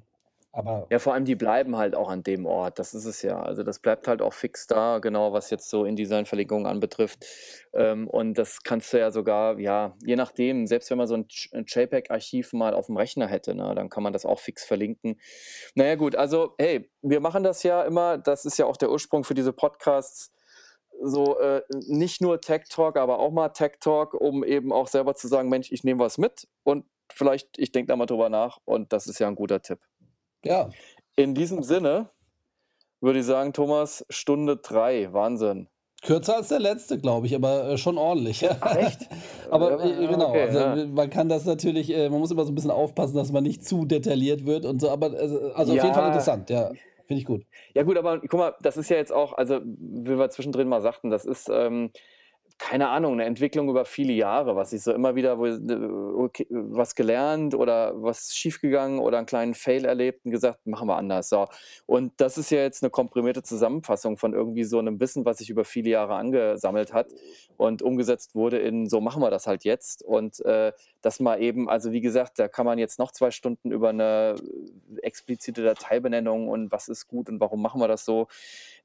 [0.55, 2.79] Aber Ja, vor allem, die bleiben halt auch an dem Ort.
[2.79, 3.41] Das ist es ja.
[3.43, 7.25] Also, das bleibt halt auch fix da, genau, was jetzt so InDesign-Verlinkungen anbetrifft.
[7.73, 11.27] Ähm, und das kannst du ja sogar ja, je nachdem, selbst wenn man so 'n
[11.29, 15.19] J 'n JPEG-Archiv mal auf'm Rechner hätte, ne, dann kann man das auch fix verlinken.
[15.75, 18.91] Na ja, gut, also, hey, wir machen das ja immer das ist ja auch der
[18.91, 20.33] Ursprung für diese Podcasts,
[21.03, 25.15] so, äh, nicht nur Tech Talk, aber auch mal Tech Talk, um eben auch selber
[25.15, 28.59] zu sagen: „Mensch, ich nehme was mit und vielleicht ich denke da mal drüber nach“
[28.67, 29.81] und das ist ja 'n guter Tipp.
[30.45, 30.75] Ja.
[31.17, 32.11] In diesem Sinne
[33.01, 35.69] würde ich sagen, Thomas, Stunde 3, Wahnsinn.
[36.03, 38.45] Kürzer als der letzte, glaube ich, aber, äh, schon ordentlich.
[38.61, 39.09] Ach echt?
[39.51, 40.85] Aber, Ja, äh, ja, genau, okay, also, ja.
[40.89, 43.65] man kann das natürlich äh, man muss immer so 'n bisschen aufpassen, dass man nicht
[43.65, 46.07] zu detailliert wird und so, aber also also, auf jeden Fall Ja.
[46.07, 46.77] interessant, ja.
[47.07, 47.45] Finde ich gut.
[47.77, 50.81] Ja gut, aber guck mal, das ist ja jetzt auch also, wie wir zwischendrin mal
[50.81, 51.91] sagten, das ist, ähm,
[52.59, 55.45] keine Ahnung, 'ne Entwicklung über viele Jahre, was ich so immer wieder wo
[56.25, 60.97] okay, was gelernt oder was schiefgegangen oder 'n kleinen Fail erlebt und gesagt: „Machen wir
[60.97, 61.47] anders“, so.
[61.87, 65.51] Und das ist ja jetzt 'ne komprimierte Zusammenfassung von irgendwie so 'nem Wissen, was sich
[65.51, 67.09] über viele Jahre angesammelt hat
[67.57, 71.69] und umgesetzt wurde in: „So machen wir das halt jetzt.“ Und, äh, das mal eben
[71.69, 74.37] also, wie gesagt, da kann man jetzt noch 2 Stunden über 'ne
[75.03, 78.27] explizite Dateibenennung und was ist gut und warum machen wir das so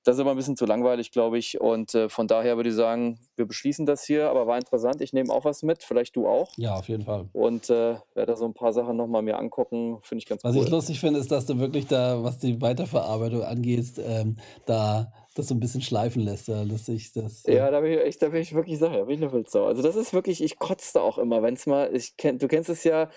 [0.03, 1.59] das ist aber ein bisschen zu langweilig, glaube ich.
[1.59, 5.01] Und äh, von daher würde ich sagen, wir beschließen das hier, aber war interessant.
[5.01, 6.49] Ich nehme auch was mit, vielleicht du auch.
[6.57, 7.27] Ja, auf jeden Fall.
[7.33, 9.99] Und äh, werde da so ein paar Sachen nochmal mir angucken.
[10.01, 10.63] Finde ich ganz Was cool.
[10.63, 15.47] ich lustig finde, ist, dass du wirklich da, was die Weiterverarbeitung angeht, ähm, da das
[15.47, 16.47] so ein bisschen schleifen lässt.
[16.47, 18.97] Ja, dass ich das, äh, Ja, da bin ich echt, da bin ich wirklich Sache,
[18.97, 19.65] da bin ich eine Wildsau.
[19.65, 22.69] Also das ist wirklich, ich kotzte auch immer, wenn es mal, ich kenn, du kennst
[22.69, 23.09] es ja,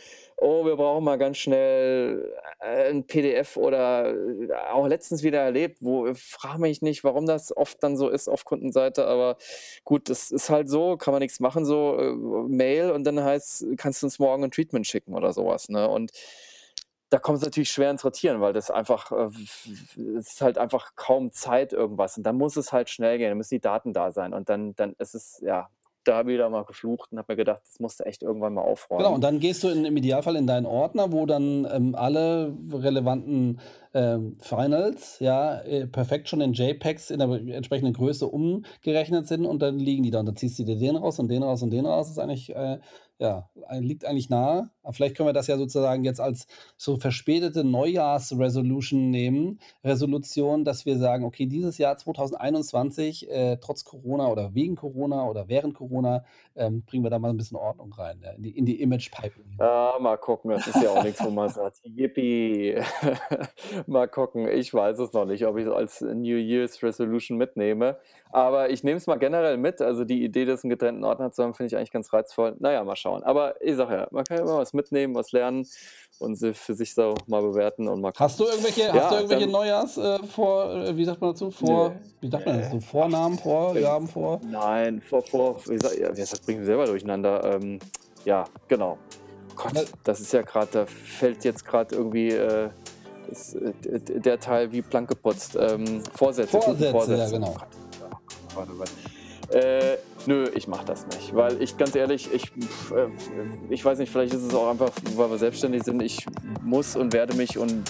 [0.43, 5.79] oh, wir brauchen mal ganz schnell äh, ein PDF oder äh, auch letztens wieder erlebt,
[5.81, 9.37] wo äh, frage mich nicht, warum das oft dann so ist auf Kundenseite, aber
[9.85, 12.13] gut, das ist halt so, kann man nichts machen, so äh,
[12.49, 15.89] Mail und dann heißt, kannst du uns morgen ein Treatment schicken oder sowas, ne?
[15.89, 16.13] Und
[17.11, 19.67] da kommt es natürlich schwer ins Sortieren, weil das einfach, es
[20.07, 22.17] ist halt einfach kaum Zeit irgendwas.
[22.17, 24.33] Und dann muss es halt schnell gehen, dann müssen die Daten da sein.
[24.33, 25.69] Und dann, dann ist es, ja,
[26.05, 28.55] da habe ich wieder mal geflucht und habe mir gedacht, das musst du echt irgendwann
[28.55, 29.07] mal Genau, aufräumen.
[29.15, 33.61] und dann gehst du in, im Idealfall in deinen Ordner, wo dann ähm, alle relevanten
[33.95, 39.61] ähm, Finals, ja, äh, perfekt schon in JPEGs in der entsprechenden Größe umgerechnet sind und
[39.61, 41.71] dann liegen die da und dann ziehst du dir den raus und den raus und
[41.71, 42.07] den raus.
[42.07, 42.79] Das ist eigentlich, äh,
[43.19, 44.71] ja, liegt eigentlich nahe.
[44.83, 50.87] Aber vielleicht können wir das ja sozusagen jetzt als so verspätete Neujahrsresolution nehmen, Resolution, dass
[50.87, 56.25] wir sagen, okay, dieses Jahr 2021, äh, trotz Corona oder wegen Corona oder während Corona,
[56.57, 59.57] ähm, bringen wir da mal ein bisschen Ordnung rein, ja, in die, in die Image-Pipeline.
[59.61, 62.77] Ja, mal gucken, das ist ja auch nichts, wo man sagt, yippie.
[63.87, 67.97] Mal gucken, ich weiß es noch nicht, ob ich es als New Year's Resolution mitnehme.
[68.31, 69.83] Aber ich nehme es mal generell mit.
[69.83, 72.57] Also die Idee, das einen getrennten Ordner zu haben, finde ich eigentlich ganz reizvoll.
[72.61, 73.23] Naja, mal schauen.
[73.23, 75.67] Aber ich sage ja, man kann ja immer was mitnehmen, was lernen
[76.19, 78.59] und sie für sich so mal bewerten und mal Hast du gucken.
[78.61, 81.51] irgendwelche, hast du Ja, irgendwelche dann, Neujahrs äh, vor, äh, wie sagt man dazu?
[81.51, 84.41] Vor, nee, wie sagt man nee, Vornamen, Vorgaben, vor?
[84.45, 87.57] nein, vor, vor, wie sag, ja, das bringen wir selber durcheinander.
[87.57, 87.81] Ähm,
[88.25, 88.97] ja, genau.
[89.57, 92.71] Gott, das ist ja gerade, da fällt jetzt gerade irgendwie äh,
[93.29, 95.57] das, äh, der Teil wie blank geputzt.
[95.57, 97.25] Ähm, Vorsätze, Vorsätze, ja Vorsätze.
[97.27, 97.57] Oh genau.
[98.57, 98.91] Oh Gott.
[99.55, 102.45] Äh, nö, ich mach das nicht, weil ich ganz ehrlich, ich,
[102.95, 103.09] äh,
[103.69, 106.03] ich weiß nicht, vielleicht ist es auch einfach, weil wir selbstständig sind.
[106.03, 106.27] Ich
[106.63, 107.83] muss und werde mich und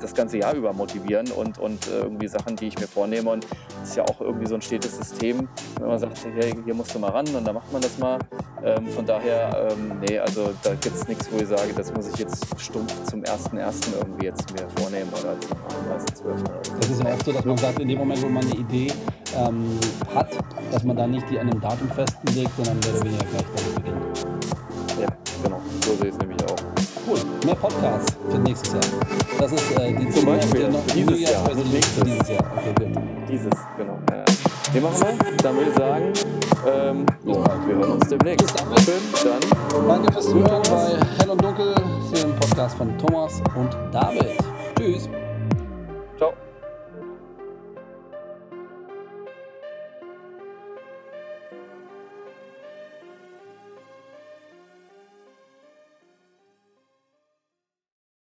[0.00, 3.30] das ganze Jahr über motivieren und, und äh, irgendwie Sachen, die ich mir vornehme.
[3.30, 3.46] Und
[3.80, 5.48] das ist ja auch irgendwie so ein stetes System,
[5.78, 8.18] wenn man sagt, hey, hier musst du mal ran und dann macht man das mal.
[8.64, 12.08] Ähm, von daher, ähm, nee, also da gibt es nichts, wo ich sage, das muss
[12.08, 13.96] ich jetzt stumpf zum 1.1.
[13.96, 15.56] irgendwie jetzt mir vornehmen oder zum
[15.88, 16.24] 31.12.
[16.24, 16.76] oder so.
[16.80, 18.92] Das ist ja oft so, dass man sagt, in dem Moment, wo man eine Idee
[19.36, 19.78] ähm,
[20.14, 20.28] hat,
[20.72, 23.74] dass man da nicht die an einem Datum festlegt, sondern mehr oder weniger gleich damit
[23.74, 24.26] beginnt.
[25.00, 25.08] Ja,
[25.42, 26.56] genau, so sehe ich es nämlich auch.
[27.06, 28.82] Cool, mehr Podcasts für nächstes Jahr.
[29.38, 32.04] Das ist äh, die Zum Beispiel, für dieses Jahr, für nächstes.
[32.04, 32.44] dieses Jahr.
[32.56, 33.02] Okay, gut.
[33.28, 33.98] Dieses, genau.
[34.10, 34.24] Ja.
[34.74, 35.36] Den machen wir.
[35.42, 36.12] Dann würde ich sagen,
[36.66, 37.66] ähm, ja, bald.
[37.66, 38.46] wir hören uns demnächst.
[38.46, 38.78] Bis dann.
[38.78, 39.40] Schön,
[39.70, 39.88] dann.
[39.88, 41.74] Danke fürs Zuhören bei Hell und Dunkel,
[42.14, 44.36] dem Podcast von Thomas und David.
[44.76, 45.08] Tschüss.